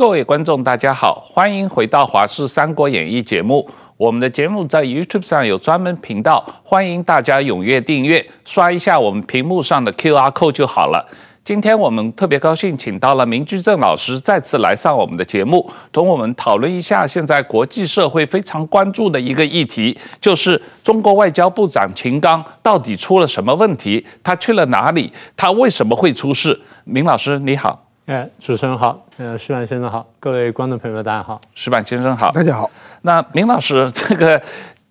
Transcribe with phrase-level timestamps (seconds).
[0.00, 3.68] 各位观众，大家好，欢迎回到《华视三国演义》节目。
[3.98, 11.06] 我们的节目在 YouTube 上有专门频道，欢迎大家踊跃订阅，刷一下我们屏幕上的 QR code 就好了。
[11.44, 24.06] 今天我们特别高兴，请到了明居正老师再次来上我们的节目，同我们讨论一下现在国际社会非常关注的一个议题，就是中国外交部长秦刚到底出了什么问题？
[24.24, 25.12] 他去了哪里？
[25.36, 26.58] 他为什么会出事？
[26.84, 27.89] 明老师你好。
[28.10, 32.68] 哎，主持人好，呃，石板先生好，各位观众朋友们大家好，石板先生好，大家好。
[33.02, 34.42] 那明老师， 这个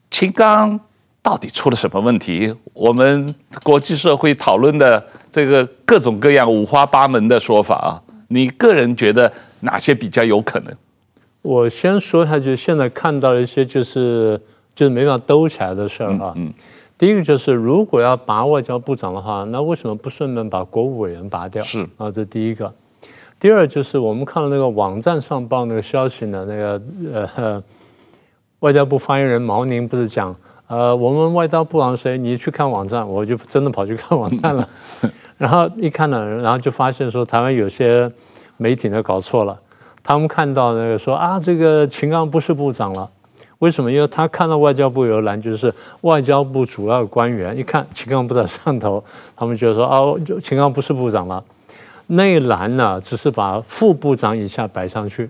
[0.09, 0.79] 秦刚
[1.21, 2.55] 到底出了什么问题？
[2.73, 10.73] 我们国际社会讨论的这个各种各样五花八门的说法啊，你个人觉得哪些比较有可能？
[11.41, 14.41] 我先说一下，就现在看到了一些就是
[14.73, 16.31] 就是没办法兜起来的事儿啊。
[16.37, 16.53] 嗯。
[16.97, 21.61] 第一个就是，如果要拔外交部长的话，那为什么不顺便把国务委员拔掉？
[21.65, 22.73] 是啊，这第一个。
[23.39, 26.81] 第二就是我们看到那个网站上报那个消息呢，那个
[27.37, 27.63] 呃，
[28.59, 30.35] 外交部发言人毛宁不是讲，
[30.67, 32.17] 呃，我们外交部长谁？
[32.17, 34.67] 你去看网站，我就真的跑去看网站了，
[35.37, 38.11] 然后一看呢，然后就发现说台湾有些
[38.57, 39.57] 媒体呢搞错了，
[40.03, 43.09] 他们看到那个说啊，这个秦刚不是部长了，
[43.59, 43.89] 为什么？
[43.89, 49.01] 因为他看到外交部有栏，就是外交部主要官员，一看秦刚不在上头，
[49.37, 51.41] 他们觉得说啊，就秦刚不是部长了。
[52.11, 55.29] 那一栏呢，只是把副部长以下摆上去，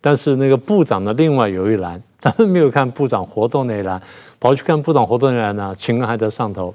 [0.00, 4.00] 但是那个部长的另外有一栏，他们没有看部长活动那一栏，
[4.38, 6.72] 跑去看部长活动那一栏呢，秦刚还在上头。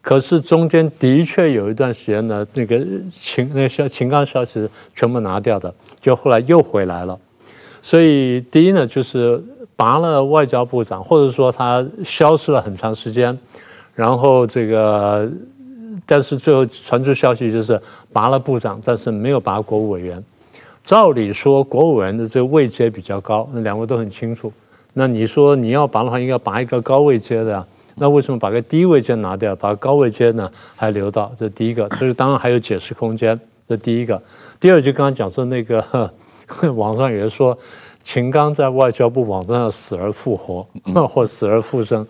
[0.00, 2.78] 可是中间的确有一段时间呢，那个
[3.10, 7.18] 秦那个消秦刚消息全部拿掉的，就后来又回来了。
[7.82, 9.42] 所以第一呢，就是
[9.74, 13.36] 拔了外交部长，或者说他消失了很长时间，
[13.96, 15.28] 然后这个。
[16.06, 17.80] 但是最后传出消息就是
[18.12, 20.22] 拔了部长，但是没有拔国务委员。
[20.82, 24.52] 照理说，国务委员的这个位阶比较高，那两位都很清楚。
[24.92, 27.66] 那你说你要拔的话，应该拔一个高位阶的呀？
[27.96, 31.32] 那为什么把个低位阶拿掉，把高位阶呢还留到？
[31.38, 33.38] 这第一个，这是当然还有解释空间。
[33.68, 34.20] 这第一个。
[34.60, 35.82] 第二，就刚刚讲说那个
[36.74, 37.56] 网上有人说
[38.02, 40.66] 秦刚在外交部网站上死而复活，
[41.08, 42.06] 或死而复生，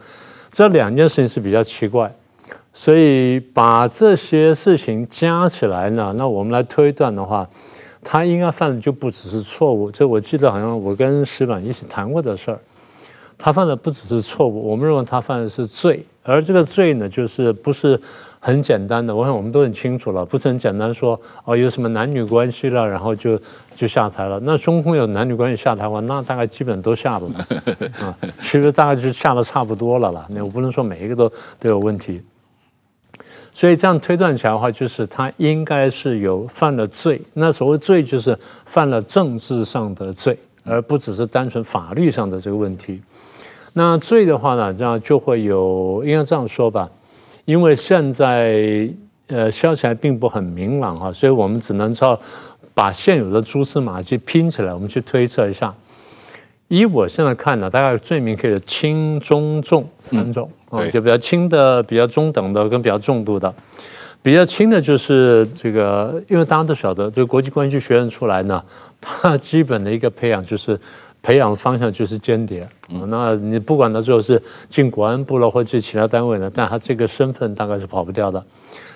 [0.50, 2.12] 这两件事情是比较奇怪。
[2.77, 7.49] 所以把这些事情加起来呢，那我们来推断的话，
[8.03, 9.93] 他应该犯的就不只是错误。
[9.93, 12.59] 这我记得好像我跟石板一起谈过的事儿，
[13.39, 16.05] 他犯的不只是错误，我们认为他犯的是罪。
[16.25, 18.01] 而这个罪呢，就是不是
[18.41, 19.15] 很简单的。
[19.15, 23.39] 我想我们都很清楚了，不是很简单说哦，有什么男女关系了，然后就
[23.77, 24.41] 就下台了。
[24.43, 26.01] 那中共有男女关系下台的话？
[26.01, 27.29] 那大概基本都下了
[28.01, 30.27] 啊，其实大概就下的差不多了啦。
[30.31, 31.31] 那我不能说每一个都
[31.61, 32.21] 都有问题。
[33.56, 37.22] 所以这样推断起来的话，就是他应该是有犯了罪。
[37.34, 43.00] 那所谓罪，就是犯了政治上的罪，而不只是单纯法律上的这个问题。
[43.72, 46.91] 那罪的话呢，这样就会有，应该这样说吧，
[47.44, 48.88] 因为现在
[49.28, 52.19] 呃消息还并不很明朗哈，所以我们只能照
[52.75, 55.72] 把现有的蛛丝马迹拼起来，我们去推测一下。
[56.75, 63.55] 以我现在看呢，大概罪名可以有轻、中、重三种啊，就比较轻的、比较中等的跟比较重度的。
[64.23, 68.62] 比较轻的就是这个，因为大家都晓得，这个国际关系学院出来呢，
[69.01, 70.81] 它基本的一个培养就是
[71.23, 72.67] 培养方向就是间谍。
[72.89, 78.43] 嗯，那你不管他最后是进国安部了或者其他单位呢，但他这个身份大概是跑不掉的。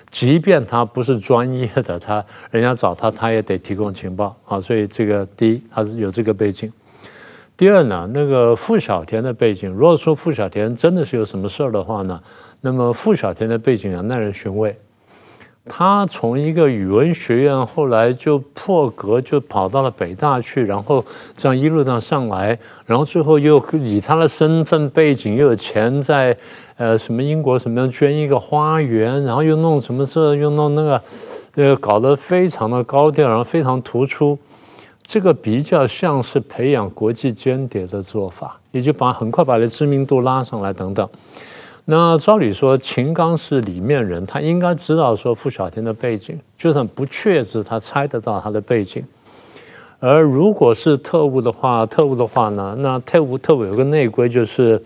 [0.09, 4.59] 即便他不是专业的，他人家找他，他也得提供情报啊。
[4.59, 6.71] 所以这个第一，他是有这个背景。
[7.59, 12.17] 第二呢，那个傅小田的背景，如果说傅小田真的是有什么事儿的话呢，
[12.61, 14.73] 那么傅小田的背景啊，耐人寻味。
[15.65, 21.03] 他从一个语文学院，后来就破格就跑到了北大去，然后
[21.35, 26.37] 这样一路上上来，然后最后又以他的身份背景，又有钱在
[26.77, 31.03] 呃什么英国什么样捐一个花园，然后又弄什么事，又弄那个，
[31.55, 34.39] 呃，搞得非常的高调，然后非常突出。
[35.09, 41.09] 这个比较像是培养国际间谍的做法，也就把很快把这知名度拉上来等等。
[41.85, 49.03] 那照理说，秦刚是里面人，他应该知道说傅小天的背景，就算不确知，他猜得到他的背景。
[49.99, 54.79] 而如果是特务的话，特务的话呢，那特务特务有个内规，就是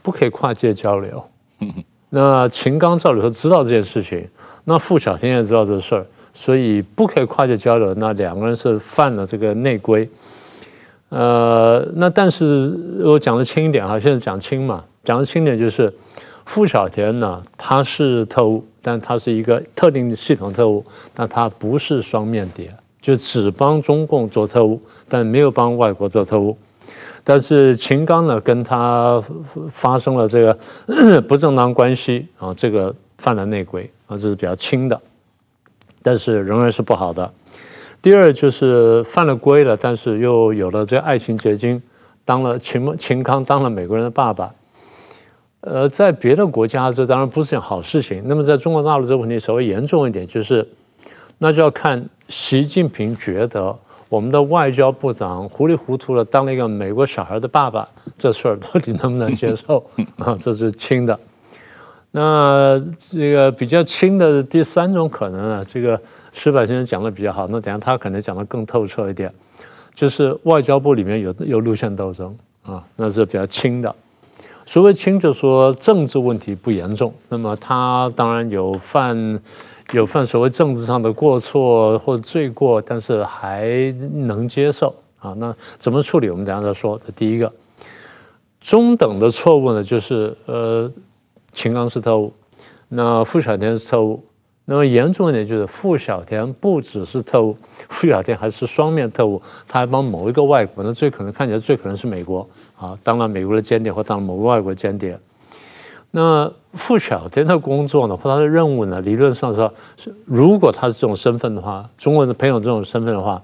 [0.00, 1.24] 不可以跨界交流。
[2.10, 4.28] 那秦刚照理说知道这件事情，
[4.62, 6.06] 那傅小天也知道这事儿。
[6.32, 10.08] 所以不可以跨界交流，那两个人是犯了这个内规。
[11.08, 12.72] 呃，那但是
[13.02, 15.92] 我讲的轻一点哈，现在讲轻嘛，讲的轻点就是
[16.44, 26.56] 傅小田呢，他是特务，但他是一个特定的系统特务，但他不是双面谍就只帮中共做特务，但没有帮外国做特务。
[27.24, 29.22] 但是秦刚呢，跟他
[29.70, 35.00] 发生了这个不正当关系啊，这个犯了内规啊，这是比较轻的，
[36.02, 37.32] 但是仍然是不好的。
[38.02, 41.82] 第二就是犯了规了，但是又有了这爱情结晶，
[42.24, 44.54] 当了秦秦康当了美国人的爸爸。
[45.60, 48.22] 呃，在别的国家这当然不是件好事情。
[48.26, 50.66] 那么在中国大陆这个问题稍微严重一点，就是
[51.38, 53.76] 那就要看习近平觉得。
[54.08, 57.88] 我们的外交部长糊里糊涂的当了一个美国小孩的爸爸，
[58.18, 59.88] 这事儿到底能不能接受
[60.18, 60.36] 啊？
[60.40, 61.16] 这是轻的。
[62.10, 62.80] 那
[63.10, 66.00] 这个比较轻的第三种可能啊，这个
[66.32, 67.46] 石柏先生讲的比较好。
[67.48, 69.32] 那等下他可能讲的更透彻一点，
[69.94, 73.94] 就是外交部里面有有路线斗争啊，那是比较轻的。
[74.64, 77.12] 所谓轻，就说政治问题不严重。
[77.28, 79.40] 那么他当然有犯。
[79.92, 85.34] 有犯所谓政治上的过错或罪过，但是还能接受啊？
[85.36, 86.30] 那怎么处理？
[86.30, 86.96] 我们等下再说。
[87.04, 87.52] 这第一个，
[88.60, 90.88] 中等的错误呢，就是呃，
[91.52, 92.32] 秦刚是特务，
[92.88, 94.24] 那傅小天是特务。
[94.66, 97.56] 那么严重一点就是傅小天不只是特务，
[97.88, 102.48] 傅小天还是双面特务，他还帮某一个外国，那最可能看起来最可能是美国
[102.78, 105.18] 啊，当了美国的间谍或当了某个外国间谍。
[106.12, 113.42] 那傅小天的工作呢，或他的任务呢，理论上说是，如果他是这种身份的话，中国人培养这种身份的话，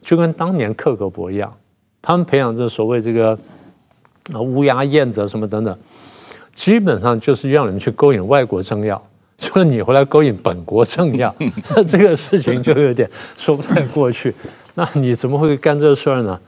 [0.00, 1.52] 就跟当年克格勃一样，
[2.00, 3.36] 他们培养这所谓这个
[4.32, 5.76] 啊乌鸦燕子什么等等，
[6.58, 9.00] 基本上就是让人去勾引外国政要，
[9.38, 11.32] 说你回来勾引本国政要，
[11.70, 14.34] 那 这个事情就有点说不太过去。
[14.74, 16.40] 那你怎么会干这事儿呢？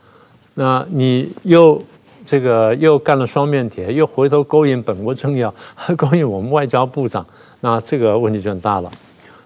[0.53, 1.81] 那你又？
[2.23, 7.25] 这个又干了双面谍，又回头勾引本国政要，还勾引我们外交部长，
[7.61, 8.91] 那这个问题就很大了。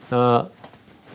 [0.09, 0.45] 那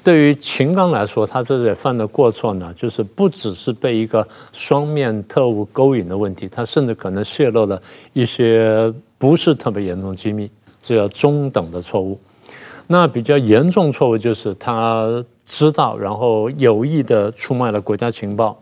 [0.02, 7.80] 对于秦刚来说，他这里犯的过错呢，就是不只是被一个双面特务勾引的问题，他甚至可能泄露了
[8.14, 10.50] 一些不是特别严重机密，
[10.80, 12.18] 这叫中等的错误。
[12.86, 18.58] 那比较严重错误就是他知道，然后有意的出卖了国家情报，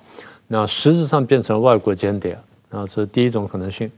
[0.48, 2.36] 那实质上变成了外国间谍。
[2.70, 3.88] 啊，这是第一种可能性。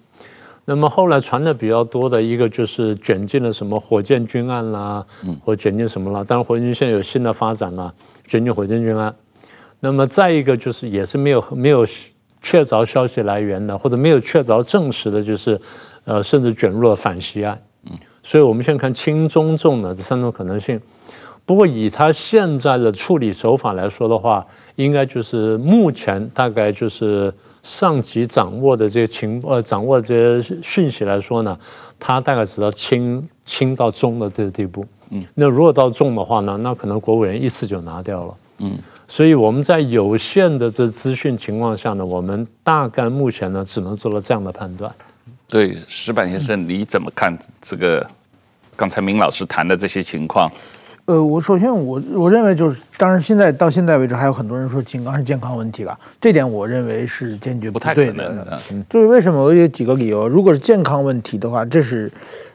[0.66, 5.04] 那么后来传的比较多的一个就是卷进了什么火箭军案啦，
[5.42, 6.22] 或卷进什么了。
[6.24, 7.92] 当然，火箭军现在有新的发展了，
[8.26, 9.12] 卷进火箭军案。
[9.80, 11.84] 那么再一个就是也是没有没有
[12.42, 15.60] 确凿消息来源的，或者没有确凿证实的，就是
[16.10, 17.60] 呃，甚至卷入了反袭案。
[18.22, 20.80] 所以我们现在看轻中重的这三种可能性。
[21.46, 24.44] 不过以他现在的处理手法来说的话，
[24.76, 27.32] 应该就是目前大概就是。
[27.62, 31.54] 上级掌握的这些情呃，掌握的这些讯息来说呢，
[31.98, 34.82] 他大概只到轻轻到中的这个地步。
[35.10, 38.34] 嗯，那如果到重的话呢，那可能国务院一次就拿掉了。
[38.60, 44.90] 嗯，所以我们在有限的这资讯情况下呢，我们大概目前呢只能做了这样的判断。
[45.50, 48.06] 对，石板先生，你怎么看这个
[48.76, 50.50] 刚才明老师谈的这些情况？
[51.06, 58.60] 呃，我首先我我认为就是，当然现在到现在为止，还有很多人说秦刚是健康问题了，这点我认为是坚决不太对的。
[58.88, 59.42] 就是为什么？
[59.42, 60.28] 我有几个理由。
[60.28, 62.08] 如果是健康问题的话，这是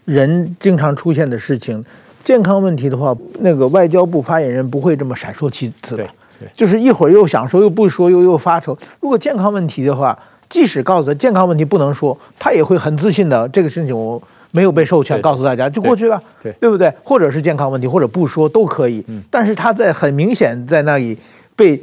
[0.06, 1.84] 人经常出现的事情。
[2.24, 6.08] 健康问题的话，那个外交部发言人不会这么闪烁其词的，
[6.53, 8.77] 就是一会儿又想说又不说，又又发愁。
[9.01, 10.17] 如果健康问题的话，
[10.50, 13.48] 即使告诉他健康问题不能说，他也会很自信的。
[13.50, 14.22] 这个事情我。
[14.52, 16.90] 没有被授权告诉大家就过去了，对，对，对不对？
[17.04, 19.04] 或者是健康问题，或者不说都可以。
[19.10, 21.18] 嗯，但是他在很明显在那里
[21.58, 21.78] 被。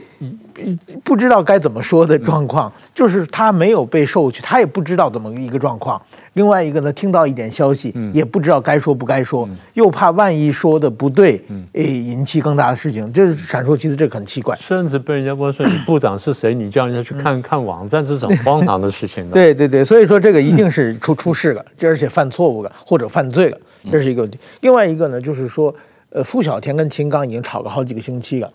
[1.04, 6.00] 不知道该怎么说的状况，就是他没有被授权，他也不知道怎么一个状况。
[6.34, 14.56] 另外一个呢，听到一点消息，也不知道该说不该说，又怕万一说的不对，诶，引起更大的事情，这是闪烁其实这很奇怪。
[14.56, 19.32] 甚至被人家问说 你部长是谁，你叫人家去看看网站，这是很荒唐的事情的。
[19.34, 23.58] 对对对，所以说这个一定是出出事了，这而且犯错误了或者犯罪了，
[23.90, 24.38] 这是一个问题。
[24.62, 25.74] 另外一个呢，就是说，
[26.10, 28.50] 呃，傅小田跟秦刚已经吵了好几个星期了。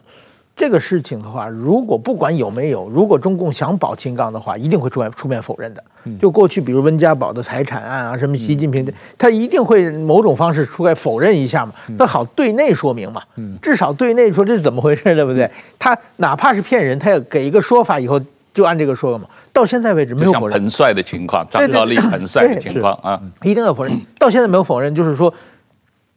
[0.57, 5.83] 这个事情的话，如果不管有没有，如果中共想保秦刚的话，一定会出来出面否认的。
[6.19, 13.21] 就过去，比如温家宝的财产案啊，什么习近平的，他一定会某种方式出来否认一下嘛，那好对内说明嘛，
[13.61, 15.47] 至少对内说这是怎么回事，对不对？
[15.77, 18.19] 他哪怕是骗人，他也给一个说法，以后
[18.51, 19.25] 就按这个说了嘛。
[19.53, 20.57] 到现在为止没有否认。
[20.57, 24.01] 彭帅的情况，张高丽彭帅的情况啊，一定要否认。
[24.17, 25.31] 到现在没有否认，就是说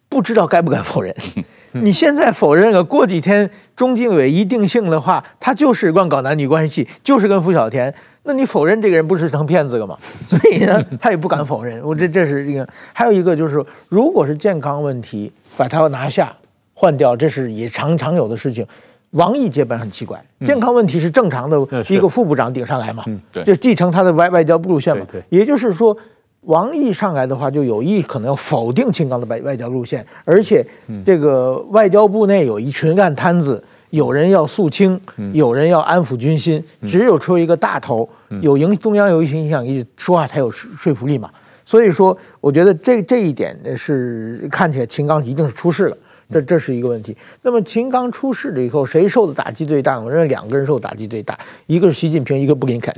[0.08, 1.14] 不知道该不该否认。
[1.72, 7.92] 你现在否认了，过几天中纪委一定性的话，他就是乱搞男女关系，就是跟付小田。
[8.22, 9.96] 那你否认这个人不是成骗子了吗？
[10.28, 11.80] 所以呢，他也不敢否认。
[11.82, 16.34] 我这这是一个，还有一个就是，如果是健康问题，把他拿下
[16.74, 18.66] 换掉，这是也常常有的事情。
[19.12, 21.58] 王毅接班很奇怪，健康问题是正常的
[21.88, 25.04] 一个副部长顶上来嘛，嗯，就继承他的外外交部路线嘛。
[25.30, 25.96] 也就是说，
[26.42, 30.64] 王毅上来的话，就有意可能要否定秦刚的外外交路线，而且
[31.04, 34.98] 这个外交部内有一群烂摊子，有人要肃清，
[35.32, 38.08] 有人要安抚军心，只有出一个大头，
[38.40, 41.30] 有影中央有一些影响力，说话才有说服力嘛。
[41.66, 45.96] 所以说，我觉得这这一点是看起来秦刚一定是出事了，
[46.28, 47.16] 这这是一个问题。
[47.42, 50.00] 那么秦刚出事了以后，谁受的打击最大？
[50.00, 52.92] 我认为两个人受打击最大，一个是习近平，一个布林肯。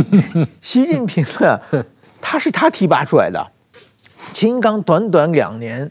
[0.60, 1.58] 习近平啊，
[2.22, 3.46] 他是他提拔出来的，
[4.32, 5.90] 秦刚短短两年。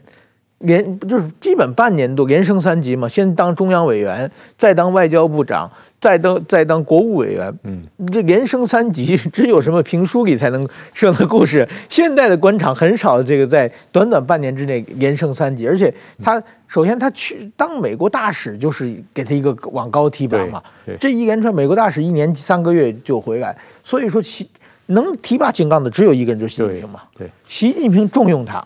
[0.64, 5.68] 连就是基本半年多连升三级嘛，先当中央委员，再当外交部长，
[6.00, 7.52] 再当再当国务委员。
[7.64, 11.68] 嗯，这连升三级， 只有什么评书里才能 说的故事。
[11.88, 20.62] 现在的官场很少这个在短短半年之内连升三级，而且他首先他去当美国大使，就是给他一个往高提拔嘛。
[21.00, 24.48] 这一连串美国大使一年三个月就回来，所以说习
[24.86, 27.00] 能提拔秦刚的只有一个人，就是习近平嘛。
[27.16, 28.64] 对，习近平重用他，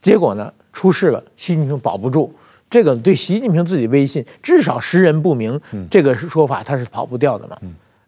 [0.00, 0.52] 结果呢？
[0.72, 2.34] 出事了，习近平保不住，
[2.68, 7.56] 这个对习近平自己威信至少识人不明，这个说法他是跑不掉的嘛。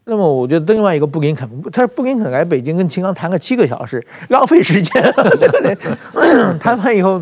[0.09, 6.59] 那么我觉得另外一个布林肯，他布林肯来北京跟秦刚谈个七个小时，浪费时间，对不对？
[6.59, 7.21] 谈完以后，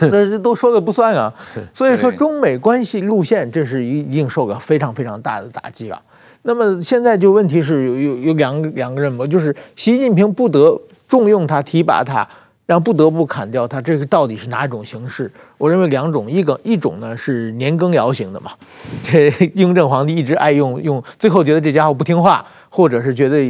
[0.00, 1.32] 那都说了不算啊。
[1.74, 6.00] 所以说中美关系路线，这是一定受个非常非常大的打击啊。
[6.42, 12.26] 那么现在就问题是有有有两个两个人嘛，就是习近平不得重用他，提拔他。
[12.68, 15.32] 让不得不砍掉他，这个到底是哪种形式？
[15.56, 18.50] 我认为两种，一个一种呢是年羹尧型的嘛，
[19.02, 23.42] 这雍正皇帝一直爱用用，最后觉得这家伙不听话，或者是觉得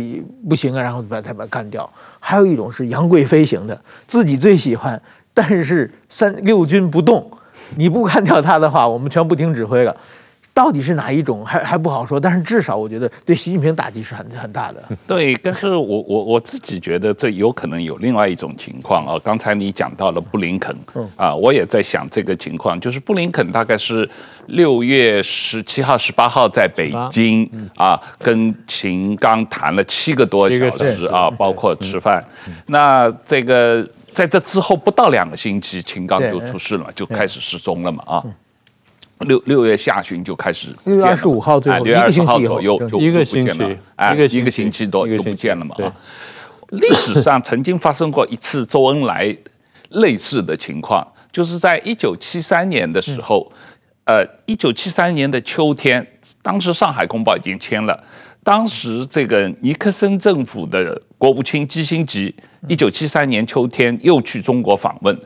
[0.48, 1.90] 不行啊，然后把他把他干掉。
[2.20, 3.76] 还有一种是杨贵妃型的，
[4.06, 5.02] 自己最喜欢，
[5.34, 7.28] 但是三六军不动，
[7.76, 9.96] 你不干掉他的话，我们全部听指挥了。
[10.58, 14.82] 到底是哪一种还还不好说，但是至少我觉得对习近平打击是很很大的。
[15.06, 19.16] 对，但是我我我自己觉得这有可能有另外一种情况啊。
[19.22, 20.76] 刚才你讲到了布林肯，
[21.14, 24.10] 啊，我也在想这个情况，就是布林肯大概是
[24.46, 32.24] 六月十七号、十八号在北京啊，跟秦刚谈了七个多小时啊，包括吃饭。
[32.66, 38.24] 那这个在这之后不到两个星期，秦刚就出事了，就开始失踪了嘛啊。
[39.20, 45.92] 六六月下旬就开始，六月二十五号最后，六月二十号左右就一个星期，哎，一个星期多就不见了嘛啊。
[46.70, 49.36] 历史上曾经发生过一次周恩来
[49.90, 53.50] 类似的情况，就是在一九七三年的时候，
[54.04, 56.06] 呃，一九七三年的秋天，
[56.42, 58.04] 当时上海公报已经签了，
[58.48, 62.12] 当时这个尼克森政府的国务卿基辛格。
[62.66, 65.16] 一九七三年秋天又去中国访问，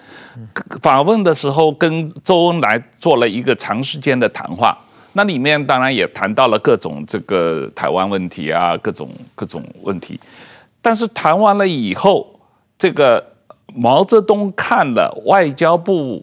[0.83, 4.76] 访问的时候跟周恩来做了一个长时间的谈话，
[5.12, 10.19] 那里面当然也谈到了各种这个台湾问题啊，各种各种问题。
[10.83, 12.38] 但是谈完了以后，
[12.76, 13.25] 这个
[13.73, 16.23] 毛泽东看了外交部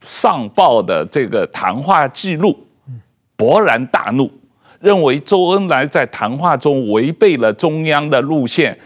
[0.00, 2.58] 上报的这个谈话记录，
[3.36, 4.28] 勃然大怒，
[4.82, 8.78] 认为周恩来在谈话中违背了中央的路线。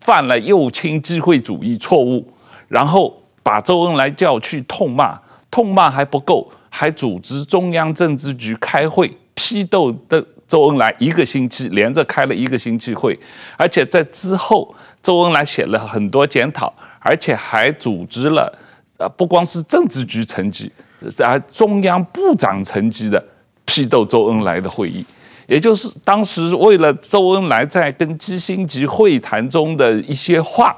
[0.00, 2.24] 犯了右倾机会主义错误，
[2.68, 3.12] 然后
[3.42, 5.18] 把周恩来叫去痛骂，
[5.50, 13.18] 痛骂还不够，还组织中央政治局开会批斗的周恩来一个星期，连着开了一个星期会，
[13.56, 14.72] 而且在之后，
[15.02, 18.56] 周恩来写了很多检讨，而且还组织了，
[18.98, 20.70] 呃，不光是政治局层级，
[21.16, 23.20] 在中央部长层级的
[23.64, 25.04] 批斗周恩来的会议。
[25.46, 30.74] 也就是当时为了周恩来在跟基辛格会谈中的一些话，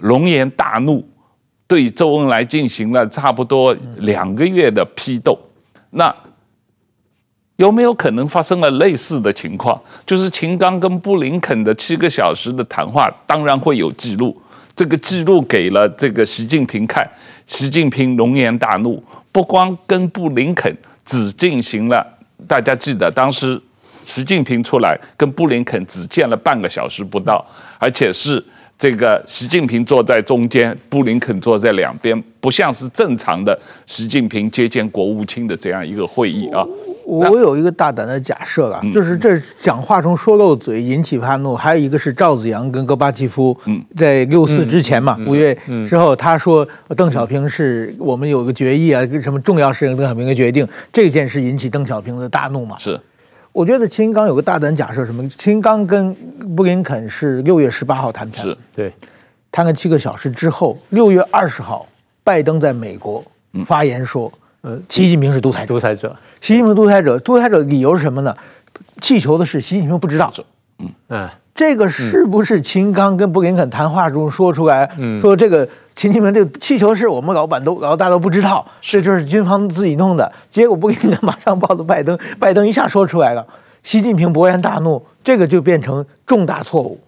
[0.00, 1.04] 龙颜大怒，
[1.66, 5.36] 对周恩来进行了差不多两个月的批斗。
[5.90, 6.14] 那
[7.56, 9.80] 有没有可能发生了类似的情况？
[10.06, 14.40] 就是秦刚跟布林肯的七个小时的谈话，当然会有记录。
[14.76, 17.04] 这个记录给了这个习近平看，
[17.48, 19.02] 习近平龙颜大怒，
[19.32, 20.72] 不光跟布林肯
[21.04, 22.06] 只进行了，
[22.46, 23.60] 大家记得当时。
[24.08, 27.44] 习近平出来跟布林肯只见了半个小时不到，
[27.78, 28.42] 而且是
[28.78, 36.64] 这个习近平坐在中间，布林肯坐在两边，不像是正常的习近平接见国务卿的这样一个会议啊。
[37.04, 43.54] 我有一个大胆的假设啊，就是这讲话中说漏嘴引起发怒，还有一个是赵子阳跟戈巴契夫
[43.94, 45.54] 在六四之前嘛，五月
[45.86, 52.78] 之后他说邓小平是我们有个决议啊，什么重要事情邓小平的决定，这件事引起邓小平的大怒嘛。
[52.78, 52.98] 是。
[53.58, 55.28] 我觉得秦刚有个大胆假设，什么？
[55.30, 56.14] 秦刚跟
[56.54, 58.56] 布林肯是六月十八号谈判，是。
[58.72, 58.92] 对，
[59.50, 61.84] 谈了七个小时之后，六月二十号，
[62.22, 63.20] 拜登在美国
[63.66, 65.74] 发言说，呃，习近平是独裁者。
[65.74, 68.32] 独裁者，习近平独裁者，独裁者理由是什么呢？
[69.00, 70.32] 气球的事，习近平不知道。
[70.78, 74.88] 嗯，哎，这个是不是秦刚跟布林肯谈话中说出来？
[74.96, 80.30] 嗯，说这个习近平这个气球是我们老板都老大都不知道，这就是军方自己弄的。
[80.48, 83.44] 结果布林肯马上报了拜登，拜登一下说出来了，
[83.82, 87.00] 习近平勃然大怒，这个就变成重大错误。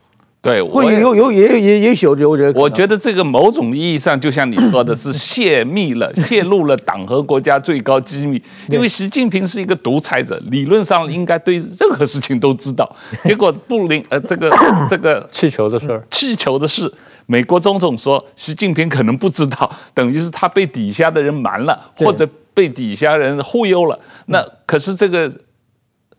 [0.43, 2.59] 对，会有有也也也许有有这个。
[2.59, 8.43] 我觉得这个某种意义上，就像你说的，是泄密了，泄露了党和国家最高机密。
[8.71, 12.91] 因为习近平是一个独裁者，理论上应该对任何事情都知道。
[13.25, 14.51] 结果布林呃，这个
[14.89, 16.91] 这个气球的事儿，气球的事，
[17.27, 24.01] 美国总统说习近平可能不知道，等于是他被底下的人瞒了，或者被底下人忽悠了。
[24.29, 25.31] 那可是这个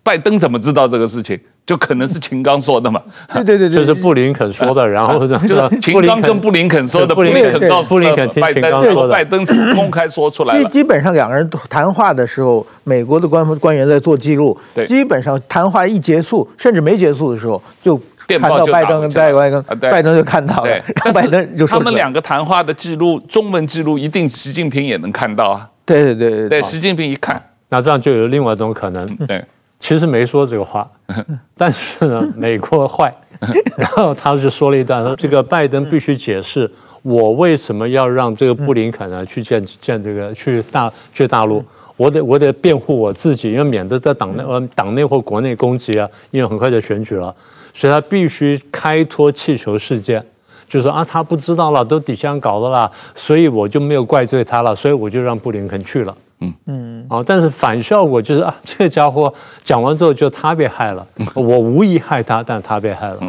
[0.03, 1.39] 拜登怎么知道这个事情？
[1.65, 3.01] 就可能是秦刚说的嘛？
[3.33, 10.69] 对对对对，这是布林肯说的，然后就是秦刚跟布林肯说的，布林肯告诉布林肯听秦刚说的，拜登是公开说出来了。
[10.69, 14.57] 基本上两个人谈话的时候，美国的官官员在做记录。
[14.73, 17.95] 对，基本上谈话一结束，甚至没结束的时候，就
[18.27, 20.81] 看到拜登跟拜登，拜登就看到了，
[21.13, 25.67] 拜登就说他们两个谈话的记录，中文记录一定习近平也能看到啊。
[25.85, 29.05] 对对对对，习近平一看，那这样就有另外一种可能。
[29.27, 29.41] 对。
[29.81, 30.89] 其实没说这个话，
[31.57, 33.13] 但是呢，美国坏，
[33.75, 36.71] 然后他就说了一段，说这个拜登必须解释
[37.01, 41.65] 我为什么要让这个布林肯呢去见见这个去大去大陆，
[41.97, 47.35] 我得我得辩护我自己，因为免得在党内呃党内或国内攻击啊，因为很快就选举了，
[47.73, 50.23] 所以他必须开脱气球事件，
[50.67, 56.15] 就说啊他不知道了，都底下搞的啦，所以我就没有怪罪他了，所以我就让布林肯去了。
[56.43, 59.31] 嗯嗯，啊，但是反效果就是啊，这个家伙
[59.63, 63.19] 讲完之后就他被害了，我无意害他，但他被害了，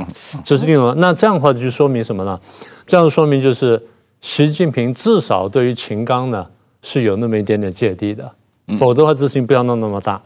[0.42, 0.94] 这是另外。
[0.96, 2.40] 那这样的话就说明什么呢？
[2.86, 3.80] 这样说明就是
[4.22, 6.46] 习近平至少对于秦刚呢
[6.80, 8.30] 是有那么一点点芥蒂的，
[8.78, 10.20] 否则的话事情不要弄那么大。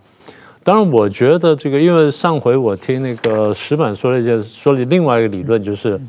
[0.62, 6.00] 当然，我觉得这个，因为上回我听那个石板说了一件，说了另外一个理论，就是，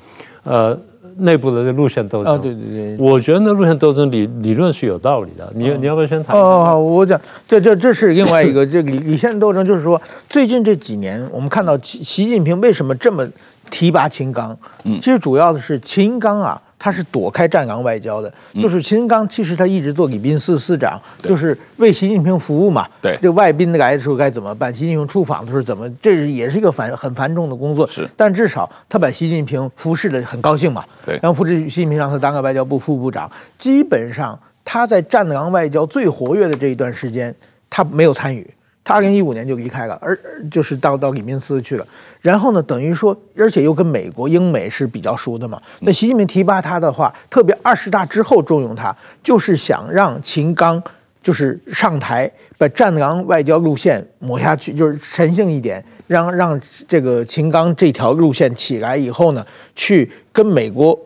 [0.44, 0.78] 呃。
[1.20, 5.52] 内部的这路线斗争啊，对对对，我觉得那路线斗争理理论是有道理的。
[5.56, 6.38] 你你要不要先谈？
[6.38, 13.28] 哦，我讲这这这是另外一个这个理理线斗争，就是说最近这几年我们看到习习近平为什么这么
[13.70, 14.58] 提拔秦刚？
[14.84, 16.62] 嗯，其实主要的是秦刚啊。
[16.80, 22.88] 他是躲开战狼外交的，就是秦刚，其实他一直做礼宾司司长，就是为习近平服务嘛。
[23.02, 24.74] 对，这外宾来的时候该怎么办？
[24.74, 25.90] 习近平出访的时候怎么？
[26.02, 27.88] 这是也是一个繁很繁重的工作。
[27.88, 30.86] 是，但至少他把习近平服侍的很高兴嘛。
[31.06, 33.30] 对，然后扶持习近平让他当个外交部副部长。
[33.58, 37.34] 基本上他在战狼外交最活跃的这一段时间，
[37.70, 38.48] 他没有参与。
[38.88, 40.18] 他二零一五年就离开了，而
[40.50, 41.86] 就是到到里宾斯去了。
[42.22, 45.62] 然后呢，等于说，而且又跟美国、英美是比较熟的嘛。
[45.82, 50.82] 那习近平提拔他的话，特别二十大之后重用他，就是想让秦刚
[51.22, 59.46] 就是上台，把战狼外交路线抹下去，就是神性一点，让让这个秦刚这条路线起来以后呢，
[59.76, 60.98] 去跟美国、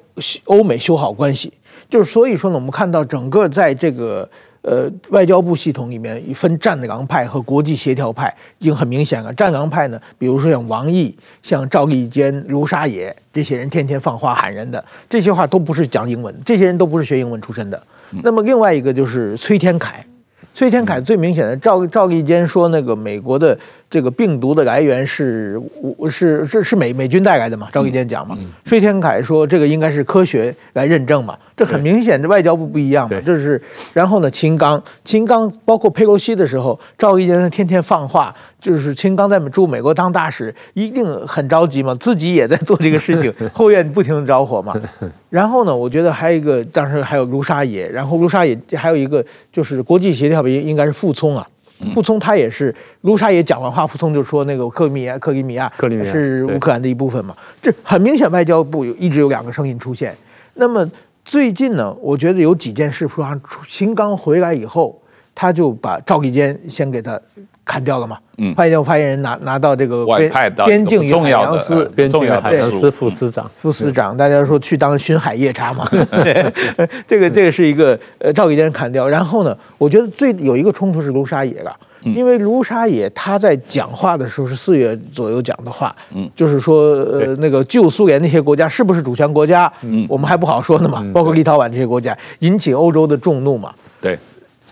[0.44, 1.52] 欧美修好关系。
[1.90, 4.30] 就是所以说呢，我们看到整个在这个。
[4.62, 9.34] 呃，外交部系统里面分战狼派和国际协调派，已经很明显了。
[9.34, 17.82] 战狼派呢，比如说像王毅、像赵立坚、卢沙野这些人，天天放话喊人的，这些话都不是讲英文，这些人都不是学英文出身的。
[18.24, 20.06] 那么另外一个就是崔天凯，
[20.54, 23.58] 崔天凯最明显的赵赵立坚说那个美国的。
[23.92, 25.62] 这个病毒的来源是
[26.10, 27.68] 是是是美美军带来的嘛？
[27.74, 28.38] 赵立坚讲嘛？
[28.64, 31.38] 崔天凯说这个应该是科学来认证嘛？
[31.58, 33.20] 这很明显，这外交部不一样嘛？
[33.26, 34.32] 这是然后呢？
[34.32, 44.74] 秦刚，秦刚包括佩洛西的时候，赵立坚天天放话，就是秦刚在驻美国当大使，一定很着急嘛，自己也在做这个事情， 后院不停的着火嘛。
[45.30, 45.76] 然后呢？
[45.76, 51.46] 我觉得还有一个，当时还有卢沙野，然后卢沙野还有一个就是国际协调应应该是傅聪啊。
[51.94, 57.36] 傅聪他也是，卢沙也讲完话，傅聪就说那个克里米亚，克里米亚是乌克兰的一部分嘛。
[57.62, 60.16] 这很明显，外交部有一直有两个声音出现。
[60.54, 60.88] 那么
[61.26, 63.26] 最近呢，我觉得有几件事，说
[63.68, 65.01] 秦刚回来以后，
[65.42, 67.20] 他就把赵立坚先给他。
[67.64, 68.18] 砍掉了嘛？
[68.40, 75.88] 嗯，外交发言人拿拿到这个边边境与海洋司边境与海洋司副司长，副司长，大家说去当巡海夜叉嘛？
[77.08, 79.08] 这个这个是一个呃，赵立坚砍掉。
[79.08, 89.72] 然后呢，我觉得最有一个冲突是卢沙野了，因为卢沙野他在讲话的时候是四月左右讲的话，嗯，就是说呃那个旧苏联那些国家是不是主权国家？
[89.84, 93.72] 嗯，我们还不好说呢嘛，包括立陶宛这些国家引起欧洲的众怒嘛？
[94.02, 94.18] 对，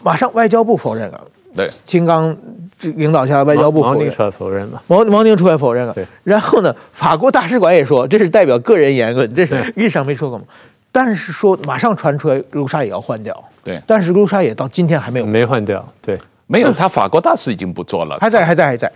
[0.03, 1.21] 马上外交部否认了。
[1.55, 2.35] 对，金刚
[2.81, 4.81] 领导下的外交部否认，出来否认了。
[4.87, 5.93] 王王宁出来否认了。
[5.93, 10.45] 对，然后呢，法国大使馆也说这是代表个人言论，这是历史上没说过吗？
[10.91, 15.25] 但是说马上传出来卢沙也要换掉，对，但是卢沙也到今天还没有。
[15.25, 18.91] 没换掉，对，没有，他法国大使已经不做了，还在还在还在，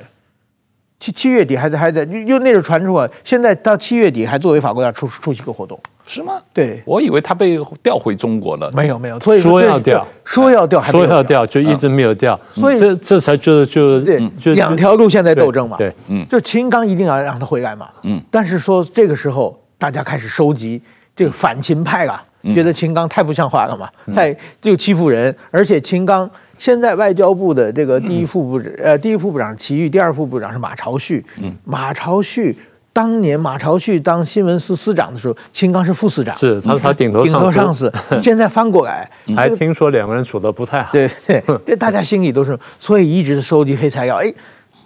[1.04, 5.78] 七七月底还在还在，又那时候传出来，现在到七月底还作为法国要出出席个活动。
[6.08, 6.42] 是吗？
[6.54, 8.72] 对，我以为他被调回中国了。
[8.74, 12.40] 没有没有，所以说要调，说要调，说要调，就一直没有调。
[12.54, 14.00] 所以这这才就就
[14.40, 15.76] 就两条路线在斗争嘛。
[15.76, 17.90] 对，嗯，就秦刚一定要让他回来嘛。
[18.04, 20.82] 嗯，但是说这个时候大家开始收集
[21.14, 22.22] 这个反秦派了，
[22.54, 31.26] 觉得秦刚太不像话了嘛，太就欺负人，而且秦刚现在外交部的这个第一副部长，呃，第一副部长齐玉，第二副部长是马朝旭。
[31.42, 32.58] 嗯，马朝旭。
[32.96, 37.92] 当年马朝旭当新闻司司长的时候，秦刚是副司长，是他是他顶头顶头上司。
[38.22, 40.92] 现在翻过来，还听说两个人处得不太好。
[40.92, 44.18] 对对，这大家心里都是，所以一直收集黑材料。
[44.18, 44.32] 哎，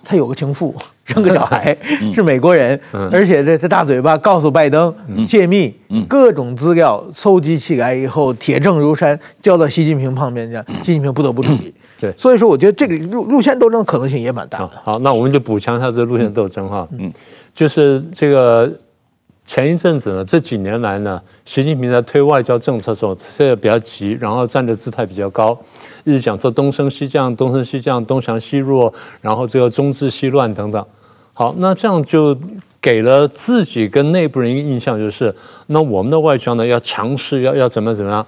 [0.05, 0.73] 他有个情妇，
[1.07, 1.75] 生个小孩，
[2.13, 2.79] 是美国人，
[3.11, 4.93] 而且这这大嘴巴告诉拜登
[5.27, 5.73] 泄密，
[6.07, 11.73] 各种资料搜集起来以后，铁证如山，交到习近平旁边，去习近平不得不处理。
[11.99, 14.71] 对，所以说我觉得这个路路线斗争可能性也蛮大的。
[14.83, 16.87] 好，那我们就补强一下这路线斗争哈。
[16.99, 17.11] 嗯。
[17.55, 18.71] 就是这个
[19.43, 25.57] 前一阵子呢，这几年来呢，习近平在推外交政策的时候，这个比较急，然后站的姿态比较高，
[26.03, 30.85] 一直讲说东升西降，东升西降，东强西弱，然后这个中治西乱等等。
[31.39, 32.35] 好，那这样就
[32.81, 35.31] 给了自己跟内部人一个印象，就是
[35.67, 38.25] 那我们的外交呢要强势，要要怎么怎么样。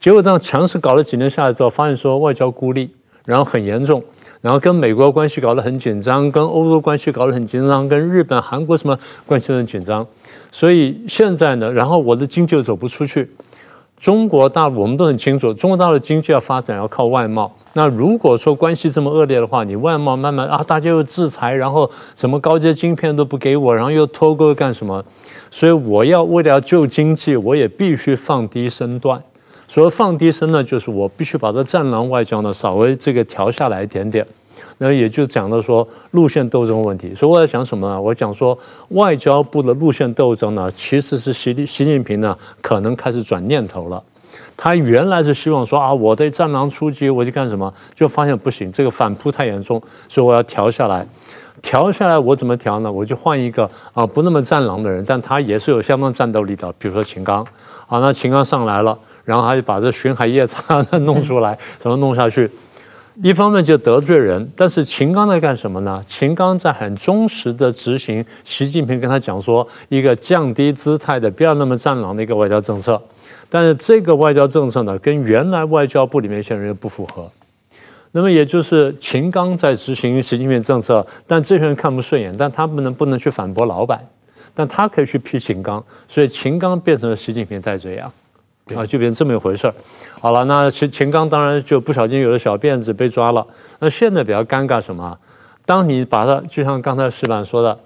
[0.00, 2.88] 结果这样强势搞了几年下来之后，发现说外交孤立，
[3.26, 4.02] 然后很严重。
[4.40, 10.06] 然后跟美国关系搞得很紧张，跟欧洲关系搞得很紧张，跟日本、韩国什么关系都很紧张。
[10.50, 13.30] 所以现在呢，然后我的经济又走不出去。
[13.98, 17.54] 中国大陆我们都很清楚，中国大陆经济要发展要靠外贸。
[17.78, 25.04] 那如果说关系这么恶劣的话，你外贸慢慢啊，大家又制裁，然后什么高阶晶片都不给我，然后又脱钩干什么？
[25.48, 29.22] 所以我要为了救经济，我也必须放低身段。
[29.68, 34.26] 所谓放低身呢，就是我必须把这战狼外交呢稍微这个调下来一点点，
[34.78, 37.14] 那也就讲到说路线斗争问题。
[37.14, 38.02] 所以我在讲什么呢？
[38.02, 44.02] 我讲说外交部的路线斗争呢，其实是习习近平呢可能开始转念头了。
[44.58, 47.72] 他原来是希望说啊，我对战狼出击，我去干什么？
[47.94, 51.06] 就发现不行，这个反扑太严重，所以我要调下来。
[51.62, 52.90] 调下来我怎么调呢？
[52.90, 57.46] 我就换一个啊不那么战狼的人，但他也是有相当战斗力的，比如说秦刚。
[57.86, 58.98] 啊，那秦刚上来了。
[59.24, 62.50] 然后他就把这巡海夜叉弄出来， 怎么弄下去？
[63.22, 66.02] 一方面就得罪人，但是秦刚在干什么呢？
[66.06, 73.00] 秦刚在很忠实的执行习近平跟他讲说一个降低姿态的、不要那么战狼的一个外交政策。
[73.50, 77.30] 但是这个外交政策呢，跟原来外交部里面一些人又不符合。
[78.12, 84.06] 那么也就是秦刚在执行习近平政策，但这些人看不顺眼，但他们能不能去反驳老板，
[84.54, 88.12] 但他可以去批秦刚，所以秦刚变成了习近平代罪羊。
[88.74, 89.74] 啊，就变成这么一回事儿。
[90.20, 93.46] 好了，那秦秦刚当然就不小心有了小辫子被抓了。
[93.78, 95.18] 那现在比较尴尬什么？
[95.64, 97.78] 当你把他就像刚才石板说的，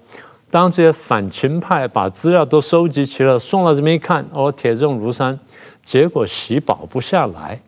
[0.51, 5.39] 当这些反秦派把资料都收集齐了，送到这边一看，哦，铁证如山，
[5.83, 7.61] 结果喜保不下来，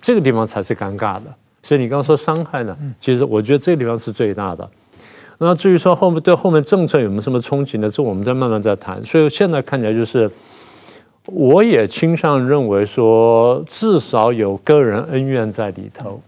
[0.00, 1.34] 这个地方才是尴尬的。
[1.62, 4.68] 所以你刚刚说伤害呢，其实我觉得这个地方是最大的。
[5.38, 7.88] 那至于说后面对后面政策有没有什么冲击呢？
[7.88, 9.02] 这我们再慢慢再谈。
[9.04, 10.30] 所以现在看起来就是。
[11.26, 16.20] 我也倾向认为说，至少有个人恩怨在里头。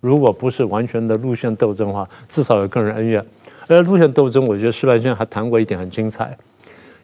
[0.00, 3.24] 如果不是完全的路线斗争的话，至少有个人恩怨。
[3.68, 6.36] 而路线斗争，我觉得石板先生还谈过一点很精彩，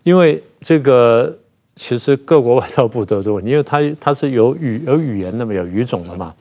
[0.02, 1.34] 因为这个
[1.76, 6.34] 其实各国外交部都有这个问，因为它它是有语有语言的嘛，有语种的嘛。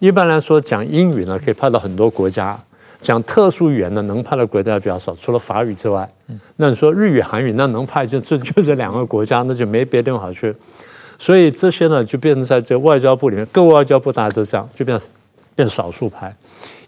[0.00, 2.58] 一般来说，讲英语呢，可以派到很多国家。
[3.00, 6.10] 讲特殊语言的能派的国家比较少，除了法语之外，
[6.56, 10.52] 那你说日语、韩语，那能派就就就这两个国家，那就没别的地方好去。
[11.18, 14.98] 所以这些呢，就变成在这外交部里面，各外交部大家都这样，就变
[15.54, 16.34] 变少数派。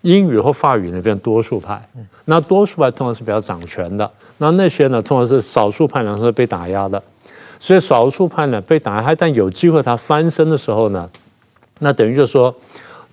[0.03, 1.81] 英语和法语呢变多数派，
[2.25, 7.01] 那多数派通常是比较掌权的，那那些呢通常是少数派，然后是被打压的。
[7.59, 11.09] 所以少数派呢被打压，但有机会他翻身的时候呢，
[11.81, 12.55] 那等于就是说。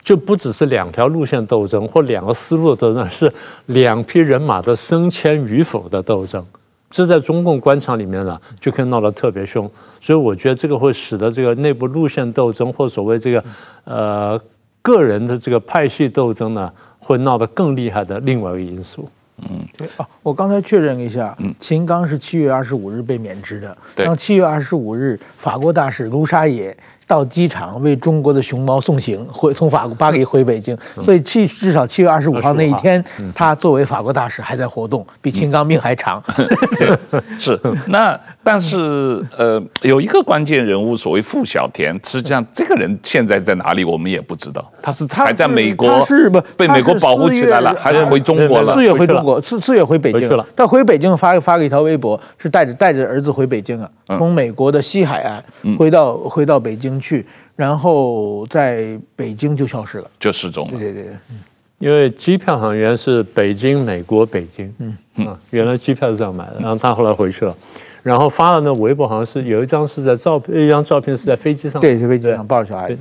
[0.05, 3.33] 就不只是两条路线斗争或两个思路的斗争，是
[3.65, 6.45] 两批人马的升迁与否的斗争。
[6.91, 9.67] 这在中共官场里面呢，就可以闹得特别凶。
[9.99, 13.43] 所以我觉得这个会使得这个内部路线斗争或所谓这个
[13.85, 14.39] 呃
[14.83, 19.09] 个人的这个派系斗争呢，会闹得更厉害的另外一个因素。
[19.37, 26.75] 嗯，对啊，我刚才确认一下，嗯，秦刚是七月二十五日被免职的，然后七月二十五日，法国大使卢沙野
[27.07, 36.21] 到机场为中国的熊猫送行，回从法国巴黎回北京，所以七至少七月二十五号那一天，他作为法国大使还在活动，比秦刚命还长。
[37.37, 44.71] 是 那，但是呃，有一个关键人物，所谓傅小田，实际上这个人现在在哪里，我们也不知道。
[44.81, 48.73] 他是他还在美国，是不被美国保护起来了，还是回中国了？
[48.73, 50.43] 四月回中国，四四月回北京了。
[50.55, 55.43] 他回北京发发了一条微博，是带着带着儿子回北京啊，从美国的西海岸
[55.77, 56.94] 回到回到北京。
[56.99, 60.79] 去，然后在北京就消失了，就失踪了。
[60.79, 61.13] 对对对，
[61.79, 64.97] 因为机票好像原来是北京、美国、北京，嗯。
[65.17, 67.55] 嗯，原来机票是这样买的，然后他后来回去了，
[68.03, 72.97] 然后发了那微博，好像是有一张是在照片，一张照片是在飞机上，对，飞机上抱着小孩子。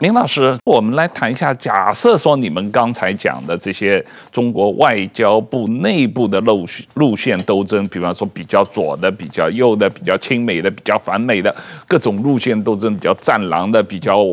[0.00, 11.52] 明老师，我们来谈一下，假设说你们刚才讲的这些中国外交部内部的路路线斗争，比方说比较左的、比较右的、比较亲美的、比较反美的
[11.88, 14.24] 各种路线斗争，比较战狼的、比较